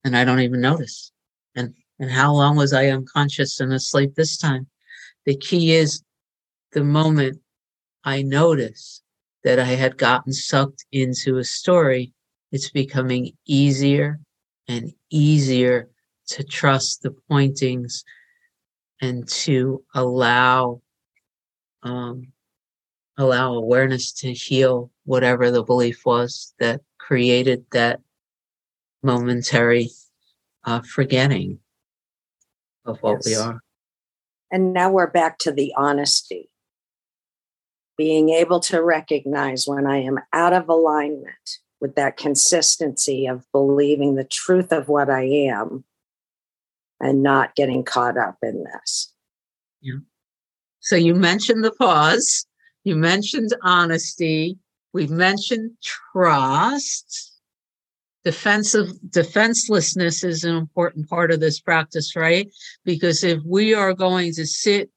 and 0.05 0.17
I 0.17 0.25
don't 0.25 0.41
even 0.41 0.61
notice. 0.61 1.13
And, 1.55 1.75
and 1.99 2.11
how 2.11 2.33
long 2.33 2.57
was 2.57 2.73
I 2.73 2.89
unconscious 2.89 3.61
and 3.61 3.73
asleep 3.73 4.15
this 4.15 4.37
time? 4.37 4.67
The 5.27 5.37
key 5.37 5.73
is 5.73 6.03
the 6.73 6.85
moment 6.85 7.41
I 8.05 8.23
notice 8.23 9.03
that 9.45 9.59
I 9.59 9.65
had 9.65 9.99
gotten 9.99 10.33
sucked 10.33 10.85
into 10.93 11.39
a 11.39 11.45
story, 11.45 12.13
it's 12.51 12.71
becoming 12.71 13.33
easier 13.47 14.21
and 14.69 14.93
easier 15.11 15.89
to 16.29 16.45
trust 16.45 17.03
the 17.03 17.11
pointings 17.29 18.05
and 19.01 19.29
to 19.29 19.83
allow 19.95 20.81
um, 21.83 22.29
allow 23.19 23.55
awareness 23.55 24.13
to 24.13 24.33
heal 24.33 24.92
whatever 25.05 25.51
the 25.51 25.63
belief 25.63 26.05
was 26.05 26.55
that 26.59 26.81
created 26.99 27.65
that 27.73 28.01
momentary 29.03 29.91
uh, 30.65 30.81
forgetting 30.81 31.59
of 32.85 32.99
what 33.03 33.23
yes. 33.25 33.27
we 33.27 33.35
are. 33.35 33.61
And 34.51 34.73
now 34.73 34.91
we're 34.91 35.11
back 35.11 35.39
to 35.39 35.53
the 35.53 35.73
honesty 35.77 36.51
being 37.97 38.31
able 38.31 38.61
to 38.61 38.83
recognize 38.83 39.67
when 39.67 39.87
I 39.87 39.99
am 39.99 40.19
out 40.33 40.53
of 40.53 40.69
alignment 40.69 41.59
with 41.81 41.95
that 41.97 42.17
consistency 42.17 43.27
of 43.27 43.45
believing 43.53 44.15
the 44.15 44.25
truth 44.25 44.73
of 44.73 44.89
what 44.89 45.11
I 45.11 45.25
am 45.25 45.85
and 47.01 47.23
not 47.23 47.55
getting 47.55 47.85
caught 47.85 48.17
up 48.17 48.39
in 48.43 48.65
this. 48.65 49.13
Yeah. 49.81 49.99
So 50.81 50.97
you 50.97 51.15
mentioned 51.15 51.65
the 51.65 51.73
pause, 51.73 52.47
you 52.85 52.97
mentioned 52.97 53.55
honesty, 53.63 54.59
we've 54.93 55.11
mentioned 55.11 55.73
trust. 55.83 57.31
Defensive 58.25 58.89
defenselessness 59.11 60.23
is 60.23 60.45
an 60.45 60.55
important 60.57 61.09
part 61.09 61.33
of 61.33 61.41
this 61.41 61.59
practice, 61.59 62.15
right? 62.15 62.49
Because 62.85 63.25
if 63.25 63.41
we 63.45 63.75
are 63.75 63.95
going 63.95 64.33
to 64.35 64.47
sit 64.47 64.91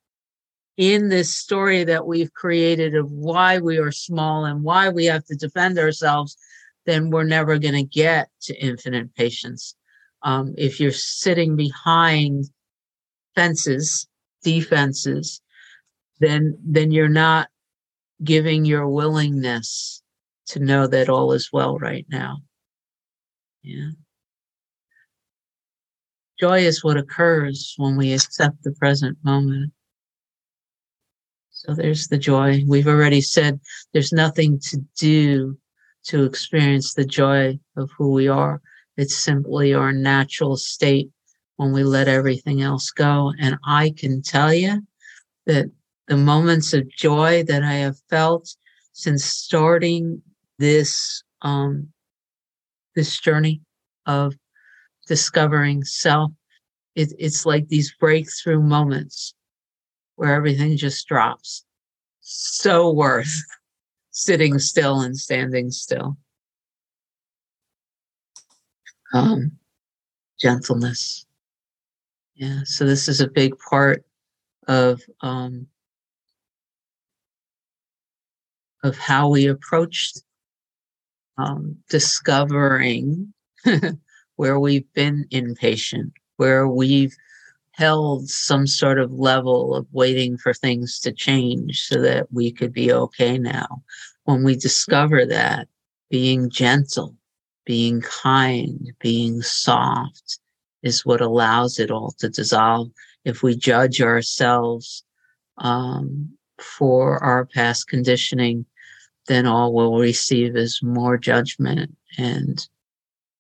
in 0.77 1.10
this 1.10 1.36
story 1.36 1.84
that 1.86 2.05
we've 2.05 2.34
created 2.34 2.95
of 2.95 3.10
why 3.12 3.58
we 3.58 3.79
are 3.79 3.91
small 3.91 4.45
and 4.45 4.63
why 4.63 4.89
we 4.89 5.05
have 5.05 5.25
to 5.25 5.36
defend 5.36 5.79
ourselves, 5.79 6.38
then 6.86 7.10
we're 7.10 7.23
never 7.23 7.58
going 7.58 7.73
to 7.73 7.84
get 7.84 8.29
to 8.41 8.55
infinite 8.63 9.13
patience. 9.15 9.75
Um, 10.21 10.53
if 10.58 10.79
you're 10.79 10.91
sitting 10.91 11.55
behind 11.55 12.45
fences, 13.36 14.08
defenses, 14.43 15.41
then 16.19 16.58
then 16.63 16.91
you're 16.91 17.10
not 17.10 17.49
giving 18.23 18.65
your 18.65 18.88
willingness 18.88 20.01
to 20.47 20.60
know 20.60 20.88
that 20.88 21.10
all 21.10 21.32
is 21.34 21.49
well 21.51 21.78
right 21.78 22.06
now. 22.10 22.38
Yeah. 23.63 23.89
Joy 26.39 26.60
is 26.60 26.84
what 26.84 26.97
occurs 26.97 27.73
when 27.78 27.95
we 27.95 28.13
accept 28.13 28.63
the 28.63 28.73
present 28.73 29.17
moment. 29.23 29.71
So 31.51 31.73
there's 31.73 32.08
the 32.08 32.17
joy. 32.17 32.63
We've 32.67 32.88
already 32.88 33.21
said 33.21 33.60
there's 33.93 34.12
nothing 34.12 34.60
to 34.60 34.78
do 34.99 35.58
to 36.06 36.23
experience 36.23 36.93
the 36.93 37.06
joy 37.06 37.58
of 37.78 37.89
who 37.97 38.12
we 38.12 38.28
are. 38.28 38.62
It's 38.97 39.15
simply 39.15 39.73
our 39.73 39.91
natural 39.91 40.58
state 40.58 41.10
when 41.56 41.71
we 41.71 41.84
let 41.84 42.08
everything 42.08 42.62
else 42.62 42.91
go. 42.91 43.34
And 43.39 43.58
I 43.65 43.93
can 43.97 44.21
tell 44.21 44.54
you 44.54 44.86
that 45.45 45.71
the 46.07 46.17
moments 46.17 46.73
of 46.73 46.89
joy 46.89 47.43
that 47.43 47.63
I 47.63 47.73
have 47.73 47.97
felt 48.09 48.55
since 48.93 49.25
starting 49.25 50.21
this 50.59 51.23
um, 51.41 51.89
this 52.95 53.19
journey 53.19 53.61
of 54.05 54.33
discovering 55.07 55.83
self, 55.83 56.31
it, 56.95 57.13
it's 57.19 57.45
like 57.45 57.67
these 57.67 57.93
breakthrough 57.99 58.61
moments 58.61 59.33
where 60.15 60.33
everything 60.33 60.77
just 60.77 61.07
drops. 61.07 61.65
So 62.21 62.91
worth 62.91 63.33
sitting 64.11 64.59
still 64.59 65.01
and 65.01 65.17
standing 65.17 65.71
still. 65.71 66.17
Um, 69.13 69.51
gentleness. 70.39 71.25
Yeah, 72.35 72.61
so 72.65 72.85
this 72.85 73.07
is 73.07 73.21
a 73.21 73.29
big 73.29 73.53
part 73.69 74.03
of 74.67 75.01
um, 75.21 75.67
of 78.85 78.97
how 78.97 79.27
we 79.27 79.47
approached 79.47 80.21
um, 81.39 81.75
discovering 81.89 83.33
where 84.35 84.59
we've 84.59 84.91
been 84.93 85.25
impatient, 85.31 86.13
where 86.37 86.67
we've 86.67 87.15
held 87.71 88.29
some 88.29 88.67
sort 88.67 88.99
of 88.99 89.11
level 89.11 89.75
of 89.75 89.87
waiting 89.91 90.37
for 90.37 90.53
things 90.53 90.99
to 90.99 91.11
change 91.11 91.81
so 91.81 91.99
that 91.99 92.31
we 92.31 92.51
could 92.51 92.71
be 92.71 92.93
okay 92.93 93.39
now. 93.39 93.81
When 94.25 94.43
we 94.43 94.55
discover 94.55 95.25
that, 95.25 95.67
being 96.11 96.51
gentle, 96.51 97.15
being 97.65 98.01
kind, 98.01 98.93
being 98.99 99.41
soft 99.41 100.39
is 100.83 101.07
what 101.07 101.21
allows 101.21 101.79
it 101.79 101.89
all 101.89 102.13
to 102.19 102.29
dissolve. 102.29 102.89
If 103.25 103.41
we 103.41 103.57
judge 103.57 103.99
ourselves 103.99 105.03
um, 105.57 106.37
for 106.59 107.21
our 107.23 107.45
past 107.47 107.87
conditioning, 107.87 108.67
then 109.27 109.45
all 109.45 109.73
we'll 109.73 109.97
receive 109.97 110.55
is 110.55 110.81
more 110.83 111.17
judgment 111.17 111.95
and 112.17 112.67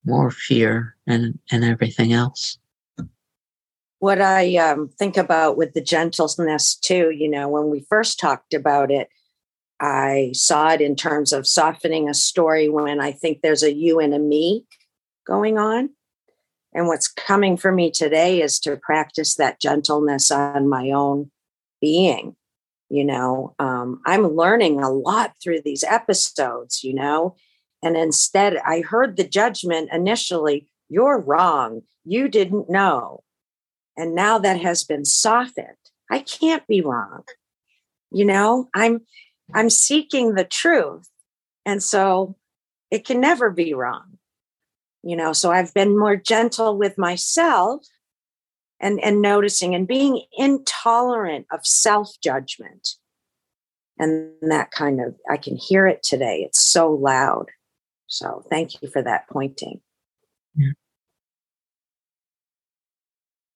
more 0.05 0.31
fear 0.31 0.95
and, 1.07 1.39
and 1.51 1.63
everything 1.63 2.13
else 2.13 2.57
what 4.05 4.21
I 4.21 4.55
um, 4.57 4.89
think 4.99 5.17
about 5.17 5.57
with 5.57 5.73
the 5.73 5.81
gentleness 5.81 6.75
too, 6.75 7.09
you 7.09 7.27
know, 7.27 7.49
when 7.49 7.71
we 7.71 7.87
first 7.89 8.19
talked 8.19 8.53
about 8.53 8.91
it, 8.91 9.09
I 9.79 10.29
saw 10.33 10.69
it 10.73 10.81
in 10.81 10.95
terms 10.95 11.33
of 11.33 11.47
softening 11.47 12.07
a 12.07 12.13
story 12.13 12.69
when 12.69 13.01
I 13.01 13.11
think 13.11 13.41
there's 13.41 13.63
a 13.63 13.73
you 13.73 13.99
and 13.99 14.13
a 14.13 14.19
me 14.19 14.65
going 15.25 15.57
on. 15.57 15.89
And 16.71 16.87
what's 16.87 17.07
coming 17.07 17.57
for 17.57 17.71
me 17.71 17.89
today 17.89 18.43
is 18.43 18.59
to 18.59 18.77
practice 18.77 19.35
that 19.35 19.59
gentleness 19.59 20.29
on 20.29 20.69
my 20.69 20.91
own 20.91 21.31
being. 21.81 22.35
You 22.89 23.03
know, 23.03 23.55
um, 23.59 24.01
I'm 24.05 24.27
learning 24.27 24.81
a 24.81 24.91
lot 24.91 25.33
through 25.41 25.61
these 25.63 25.83
episodes, 25.83 26.83
you 26.83 26.93
know, 26.93 27.35
and 27.81 27.97
instead 27.97 28.57
I 28.57 28.81
heard 28.81 29.17
the 29.17 29.27
judgment 29.27 29.89
initially 29.91 30.67
you're 30.89 31.19
wrong. 31.19 31.81
You 32.03 32.27
didn't 32.27 32.69
know. 32.69 33.23
And 33.97 34.13
now 34.13 34.37
that 34.39 34.61
has 34.61 34.83
been 34.83 35.05
softened. 35.05 35.77
I 36.11 36.19
can't 36.19 36.65
be 36.67 36.81
wrong. 36.81 37.23
You 38.11 38.25
know, 38.25 38.69
I'm 38.73 39.01
I'm 39.53 39.69
seeking 39.69 40.33
the 40.35 40.43
truth. 40.43 41.09
And 41.65 41.81
so 41.81 42.35
it 42.91 43.05
can 43.05 43.19
never 43.19 43.49
be 43.49 43.73
wrong. 43.73 44.17
You 45.03 45.15
know, 45.15 45.33
so 45.33 45.51
I've 45.51 45.73
been 45.73 45.97
more 45.97 46.15
gentle 46.15 46.77
with 46.77 46.97
myself 46.97 47.85
and 48.79 48.99
and 49.03 49.21
noticing 49.21 49.73
and 49.73 49.87
being 49.87 50.23
intolerant 50.37 51.47
of 51.51 51.65
self-judgment. 51.65 52.95
And 53.97 54.31
that 54.41 54.71
kind 54.71 54.99
of 54.99 55.15
I 55.29 55.37
can 55.37 55.55
hear 55.55 55.87
it 55.87 56.03
today. 56.03 56.43
It's 56.45 56.61
so 56.61 56.91
loud. 56.91 57.47
So 58.07 58.43
thank 58.49 58.81
you 58.81 58.89
for 58.89 59.01
that 59.01 59.27
pointing. 59.29 59.81
Yeah. 60.55 60.71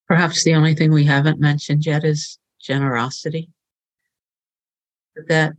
Perhaps 0.08 0.44
the 0.44 0.54
only 0.54 0.74
thing 0.74 0.92
we 0.92 1.04
haven't 1.04 1.38
mentioned 1.38 1.86
yet 1.86 2.04
is 2.04 2.38
generosity. 2.60 3.50
That 5.28 5.52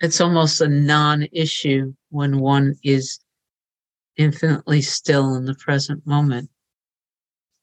it's 0.00 0.20
almost 0.20 0.60
a 0.60 0.68
non 0.68 1.26
issue 1.32 1.92
when 2.10 2.38
one 2.38 2.76
is 2.82 3.18
infinitely 4.16 4.82
still 4.82 5.34
in 5.34 5.46
the 5.46 5.54
present 5.54 6.06
moment 6.06 6.48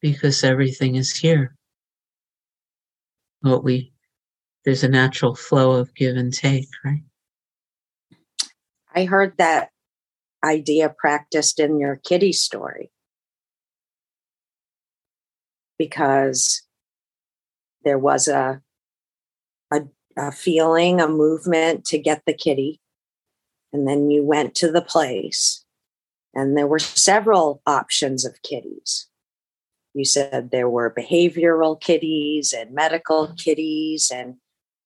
because 0.01 0.43
everything 0.43 0.95
is 0.95 1.11
here. 1.11 1.55
What 3.41 3.63
we, 3.63 3.93
there's 4.65 4.83
a 4.83 4.89
natural 4.89 5.35
flow 5.35 5.73
of 5.73 5.93
give 5.95 6.15
and 6.15 6.33
take, 6.33 6.67
right? 6.83 7.03
I 8.93 9.05
heard 9.05 9.37
that 9.37 9.69
idea 10.43 10.89
practiced 10.89 11.59
in 11.59 11.79
your 11.79 11.97
kitty 11.97 12.33
story 12.33 12.91
because 15.77 16.61
there 17.83 17.99
was 17.99 18.27
a, 18.27 18.61
a, 19.71 19.81
a 20.17 20.31
feeling, 20.31 20.99
a 20.99 21.07
movement 21.07 21.85
to 21.85 21.97
get 21.97 22.23
the 22.25 22.33
kitty. 22.33 22.79
And 23.71 23.87
then 23.87 24.09
you 24.09 24.23
went 24.23 24.55
to 24.55 24.71
the 24.71 24.81
place, 24.81 25.63
and 26.33 26.57
there 26.57 26.65
were 26.65 26.79
several 26.79 27.61
options 27.67 28.25
of 28.25 28.41
kitties. 28.41 29.08
You 29.93 30.05
said 30.05 30.51
there 30.51 30.69
were 30.69 30.93
behavioral 30.93 31.79
kitties 31.79 32.53
and 32.53 32.73
medical 32.73 33.27
mm-hmm. 33.27 33.35
kitties. 33.35 34.11
And, 34.13 34.35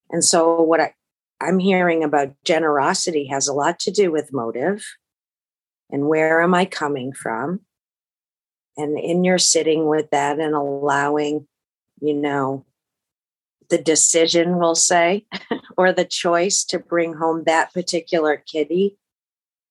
and 0.09 0.23
so, 0.23 0.61
what 0.61 0.79
I, 0.79 0.93
I'm 1.41 1.59
hearing 1.59 2.03
about 2.03 2.33
generosity 2.45 3.27
has 3.27 3.47
a 3.47 3.53
lot 3.53 3.79
to 3.81 3.91
do 3.91 4.11
with 4.11 4.33
motive 4.33 4.85
and 5.91 6.07
where 6.07 6.41
am 6.41 6.53
I 6.53 6.65
coming 6.65 7.13
from? 7.13 7.61
and 8.77 8.97
in 8.97 9.23
your 9.23 9.37
sitting 9.37 9.87
with 9.87 10.09
that 10.11 10.39
and 10.39 10.55
allowing 10.55 11.47
you 12.01 12.13
know 12.13 12.65
the 13.69 13.77
decision 13.77 14.57
we'll 14.57 14.75
say 14.75 15.25
or 15.77 15.91
the 15.91 16.05
choice 16.05 16.63
to 16.63 16.79
bring 16.79 17.13
home 17.13 17.43
that 17.45 17.73
particular 17.73 18.37
kitty 18.37 18.97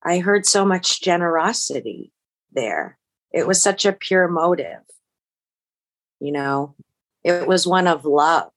i 0.02 0.18
heard 0.18 0.46
so 0.46 0.64
much 0.64 1.02
generosity 1.02 2.12
there 2.52 2.98
it 3.32 3.46
was 3.46 3.60
such 3.60 3.84
a 3.84 3.92
pure 3.92 4.28
motive 4.28 4.80
you 6.22 6.32
know 6.32 6.74
it 7.24 7.46
was 7.46 7.66
one 7.66 7.86
of 7.86 8.04
love 8.04 8.50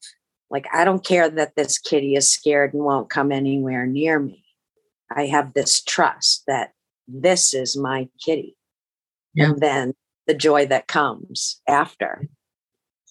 like 0.49 0.65
i 0.73 0.83
don't 0.85 1.05
care 1.05 1.29
that 1.29 1.55
this 1.55 1.77
kitty 1.77 2.15
is 2.15 2.29
scared 2.29 2.73
and 2.73 2.83
won't 2.83 3.09
come 3.09 3.31
anywhere 3.31 3.85
near 3.85 4.19
me 4.19 4.43
i 5.15 5.25
have 5.25 5.53
this 5.53 5.81
trust 5.81 6.43
that 6.47 6.71
this 7.07 7.53
is 7.53 7.77
my 7.77 8.07
kitty 8.23 8.55
yeah. 9.33 9.45
and 9.45 9.59
then 9.59 9.93
the 10.27 10.33
joy 10.33 10.65
that 10.67 10.87
comes 10.87 11.61
after. 11.67 12.27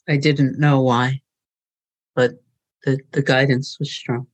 I 0.09 0.17
didn't 0.17 0.59
know 0.59 0.81
why, 0.81 1.23
but 2.15 2.33
the, 2.85 2.99
the 3.13 3.23
guidance 3.23 3.79
was 3.79 3.91
strong. 3.93 4.27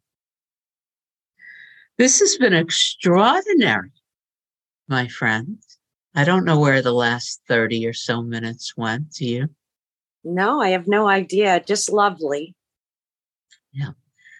This 1.99 2.19
has 2.21 2.37
been 2.39 2.55
extraordinary, 2.55 3.93
my 4.89 5.07
friend. 5.09 5.59
I 6.15 6.25
don't 6.25 6.45
know 6.45 6.59
where 6.59 6.83
the 6.83 6.93
last 6.93 7.43
30 7.47 7.87
or 7.87 7.93
so 7.93 8.23
minutes 8.23 8.77
went. 8.77 9.13
Do 9.13 9.27
you? 9.27 9.49
No, 10.25 10.61
I 10.61 10.71
have 10.71 10.87
no 10.87 11.09
idea. 11.09 11.63
Just 11.67 11.91
lovely. 11.91 12.55
Yeah. 13.73 13.91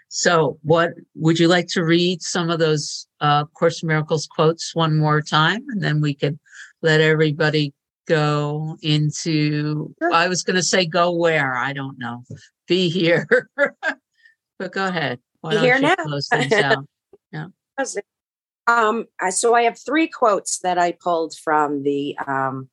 So, 0.09 0.59
what 0.63 0.91
would 1.15 1.39
you 1.39 1.49
like 1.49 1.69
to 1.69 1.85
read 1.85 2.21
some 2.21 2.51
of 2.51 2.59
those 2.59 3.07
uh, 3.21 3.45
Course 3.47 3.83
Miracles 3.83 4.27
quotes 4.27 4.75
one 4.75 4.99
more 4.99 5.23
time, 5.23 5.65
and 5.69 5.83
then 5.83 6.01
we 6.01 6.15
could 6.15 6.39
let 6.83 7.01
everybody 7.01 7.73
go 8.11 8.77
into 8.83 9.95
i 10.13 10.27
was 10.27 10.43
going 10.43 10.57
to 10.57 10.65
say 10.65 10.85
go 10.85 11.13
where 11.13 11.55
i 11.55 11.73
don't 11.73 11.97
know 11.97 12.25
be 12.67 12.89
here 12.89 13.25
but 14.59 14.73
go 14.73 14.87
ahead 14.87 15.21
Why 15.43 15.55
be 15.55 15.61
here 15.61 15.79
now 15.79 15.95
close 15.95 16.29
things 16.29 16.53
out? 16.55 16.85
yeah 17.33 17.47
Um, 18.67 19.07
so 19.31 19.55
I 19.55 19.63
have 19.63 19.79
three 19.79 20.07
quotes 20.07 20.61
that 20.61 20.79
I 20.79 20.93
pulled 20.93 21.37
from 21.37 21.83
the 21.83 22.17
um, 22.25 22.69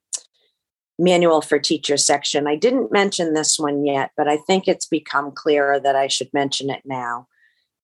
manual 1.00 1.42
for 1.42 1.60
teachers 1.60 2.06
section. 2.06 2.48
I 2.48 2.56
didn't 2.56 2.92
mention 2.92 3.34
this 3.34 3.60
one 3.60 3.86
yet, 3.86 4.12
but 4.18 4.28
I 4.28 4.38
think 4.38 4.68
it's 4.68 4.88
become 4.88 5.32
clearer 5.32 5.80
that 5.80 5.96
I 5.96 6.08
should 6.08 6.34
mention 6.34 6.70
it 6.70 6.82
now. 6.86 7.28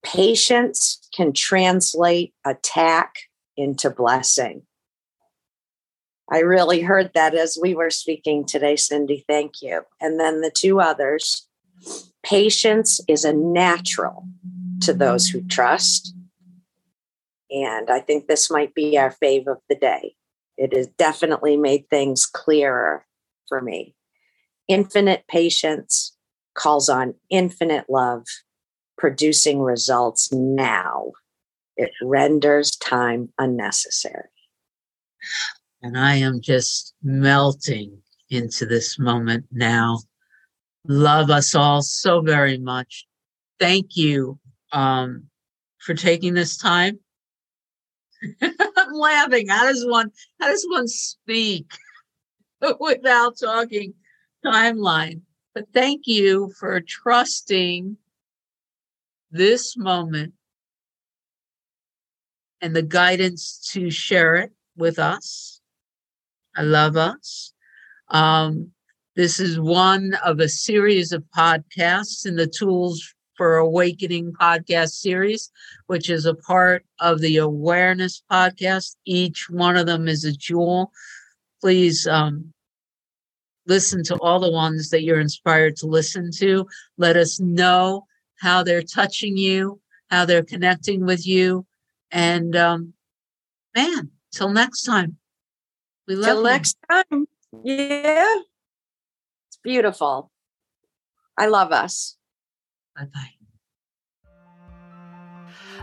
Patience 0.04 1.08
can 1.16 1.32
translate 1.32 2.34
attack 2.46 3.16
into 3.56 3.90
blessing. 3.90 4.64
I 6.32 6.40
really 6.40 6.82
heard 6.82 7.12
that 7.14 7.36
as 7.36 7.58
we 7.62 7.76
were 7.76 7.92
speaking 7.92 8.46
today, 8.46 8.74
Cyndi. 8.74 9.24
Thank 9.28 9.62
you. 9.62 9.84
And 10.02 10.20
then 10.20 10.42
the 10.42 10.52
two 10.52 10.80
others 10.80 11.48
patience 12.24 13.02
is 13.08 13.26
a 13.26 13.34
natural 13.34 14.26
to 14.82 14.94
those 14.94 15.28
who 15.28 15.42
trust. 15.42 16.16
And 17.52 17.90
I 17.90 18.00
think 18.00 18.28
this 18.28 18.50
might 18.50 18.74
be 18.74 18.98
our 18.98 19.12
fave 19.12 19.48
of 19.48 19.58
the 19.70 19.76
day. 19.76 20.16
It 20.58 20.76
has 20.76 20.88
definitely 20.98 21.58
made 21.58 21.90
things 21.90 22.26
clearer 22.26 23.06
for 23.48 23.62
me. 23.62 23.96
Infinite 24.68 25.26
patience 25.28 26.16
calls 26.56 26.90
on 26.90 27.16
infinite 27.30 27.86
love, 27.90 28.24
producing 28.98 29.60
results 29.60 30.32
now. 30.32 31.12
It 31.76 31.92
renders 32.02 32.72
time 32.72 33.30
unnecessary. 33.40 34.30
And 35.82 35.98
I 35.98 36.16
am 36.16 36.40
just 36.42 36.94
melting 37.04 37.98
into 38.30 38.66
this 38.66 38.98
moment 39.00 39.46
now. 39.52 40.00
Love 40.88 41.30
us 41.30 41.56
all 41.56 41.82
so 41.82 42.22
very 42.22 42.58
much. 42.58 43.06
Thank 43.60 43.96
you 43.96 44.40
um, 44.72 45.26
for 45.80 45.94
taking 45.94 46.34
this 46.34 46.58
time. 46.58 47.00
I'm 48.94 49.00
laughing. 49.00 49.48
How 49.48 49.64
does 49.64 49.86
one 49.86 50.12
how 50.40 50.48
does 50.48 50.66
one 50.70 50.88
speak 50.88 51.72
without 52.80 53.38
talking 53.40 53.94
timeline? 54.46 55.22
But 55.56 55.66
thank 55.74 56.06
you 56.06 56.52
for 56.60 56.82
trusting 56.82 57.98
this 59.32 59.76
moment 59.78 60.34
and 62.62 62.76
the 62.76 62.84
guidance 62.84 63.60
to 63.74 63.90
share 63.90 64.36
it 64.36 64.52
with 64.78 65.00
us. 65.00 65.60
I 66.56 66.62
love 66.62 66.96
us. 66.96 67.54
Um, 68.10 68.72
this 69.16 69.40
is 69.40 69.60
one 69.60 70.16
of 70.24 70.40
a 70.40 70.50
series 70.50 71.12
of 71.12 71.24
podcasts 71.36 72.26
in 72.26 72.36
the 72.36 72.48
Tools 72.48 73.14
for 73.36 73.58
Awakening 73.58 74.34
podcast 74.34 74.92
series, 74.92 75.52
which 75.88 76.10
is 76.10 76.26
a 76.26 76.36
part 76.36 76.86
of 77.00 77.20
the 77.22 77.38
Awareness 77.38 78.24
podcast. 78.32 78.96
Each 79.06 79.50
one 79.50 79.78
of 79.78 79.86
them 79.86 80.08
is 80.08 80.24
a 80.24 80.32
jewel. 80.32 80.92
Please 81.62 82.08
um, 82.08 82.54
listen 83.66 84.04
to 84.04 84.16
all 84.18 84.40
the 84.40 84.52
ones 84.52 84.90
that 84.90 85.04
you're 85.04 85.20
inspired 85.20 85.76
to 85.78 85.88
listen 85.88 86.32
to. 86.40 86.68
Let 86.98 87.18
us 87.18 87.40
know 87.40 88.06
how 88.40 88.64
they're 88.64 88.84
touching 88.84 89.38
you, 89.38 89.80
how 90.10 90.26
they're 90.26 90.44
connecting 90.44 91.06
with 91.06 91.26
you. 91.26 91.66
And 92.12 92.56
um, 92.56 92.94
man, 93.76 94.12
till 94.32 94.50
next 94.50 94.84
time. 94.84 95.18
We 96.08 96.16
love 96.16 96.26
Till 96.26 96.38
you. 96.38 96.44
next 96.44 96.78
time. 96.92 97.28
Yeah. 97.64 98.36
It's 99.48 99.58
beautiful. 99.64 100.32
I 101.38 101.48
love 101.48 101.72
us. 101.72 102.18
Bye 102.96 103.08
bye. 103.14 103.34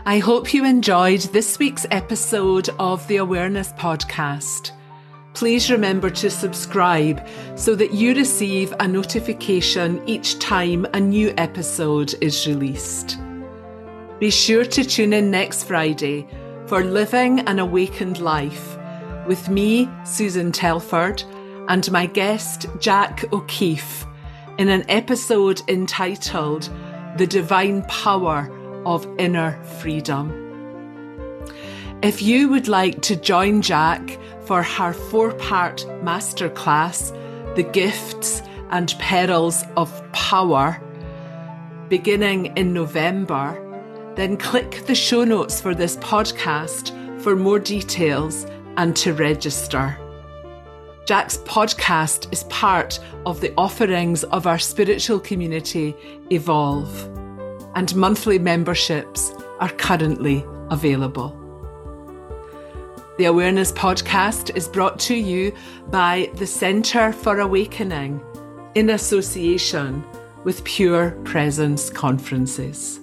I 0.05 0.19
hope 0.19 0.53
you 0.53 0.65
enjoyed 0.65 1.21
this 1.21 1.59
week's 1.59 1.85
episode 1.91 2.69
of 2.79 3.07
the 3.07 3.17
Awareness 3.17 3.73
Podcast. 3.73 4.71
Please 5.33 5.69
remember 5.69 6.09
to 6.09 6.29
subscribe 6.29 7.25
so 7.55 7.75
that 7.75 7.93
you 7.93 8.15
receive 8.15 8.73
a 8.79 8.87
notification 8.87 10.01
each 10.07 10.39
time 10.39 10.85
a 10.93 10.99
new 10.99 11.33
episode 11.37 12.15
is 12.21 12.47
released. 12.47 13.19
Be 14.19 14.31
sure 14.31 14.65
to 14.65 14.83
tune 14.83 15.13
in 15.13 15.29
next 15.31 15.63
Friday 15.63 16.27
for 16.65 16.83
Living 16.83 17.41
an 17.41 17.59
Awakened 17.59 18.19
Life 18.19 18.77
with 19.27 19.49
me, 19.49 19.89
Susan 20.03 20.51
Telford, 20.51 21.23
and 21.67 21.89
my 21.91 22.05
guest, 22.05 22.65
Jac 22.79 23.31
O'Keeffe, 23.31 24.05
in 24.57 24.69
an 24.69 24.83
episode 24.89 25.61
entitled 25.67 26.69
The 27.17 27.27
Divine 27.27 27.83
Power 27.83 28.49
of 28.85 29.05
Inner 29.19 29.61
Freedom. 29.79 30.31
If 32.01 32.21
you 32.21 32.47
would 32.49 32.67
like 32.69 33.01
to 33.01 33.17
join 33.17 33.61
Jac 33.61 34.17
for 34.45 34.63
her 34.63 34.93
four 34.93 35.33
part 35.33 35.85
masterclass, 36.01 37.11
The 37.55 37.63
Gifts 37.63 38.41
and 38.69 38.95
Perils 38.97 39.63
of 39.75 39.91
Power, 40.13 40.81
beginning 41.89 42.57
in 42.57 42.73
November, 42.73 43.57
then 44.15 44.37
click 44.37 44.85
the 44.87 44.95
show 44.95 45.25
notes 45.25 45.59
for 45.59 45.75
this 45.75 45.97
podcast 45.97 46.91
for 47.21 47.35
more 47.35 47.59
details 47.59 48.45
and 48.77 48.95
to 48.95 49.13
register. 49.13 49.97
Jac's 51.11 51.39
podcast 51.39 52.31
is 52.31 52.45
part 52.45 52.97
of 53.25 53.41
the 53.41 53.53
offerings 53.57 54.23
of 54.23 54.47
our 54.47 54.57
spiritual 54.57 55.19
community, 55.19 55.93
Evolve, 56.29 57.03
and 57.75 57.93
monthly 57.97 58.39
memberships 58.39 59.33
are 59.59 59.71
currently 59.71 60.45
available. 60.69 61.37
The 63.17 63.25
Awareness 63.25 63.73
Podcast 63.73 64.55
is 64.55 64.69
brought 64.69 64.99
to 65.01 65.13
you 65.13 65.53
by 65.89 66.31
the 66.35 66.47
Centre 66.47 67.11
for 67.11 67.41
Awakening 67.41 68.23
in 68.75 68.91
association 68.91 70.05
with 70.45 70.63
Pure 70.63 71.11
Presence 71.25 71.89
Conferences. 71.89 73.00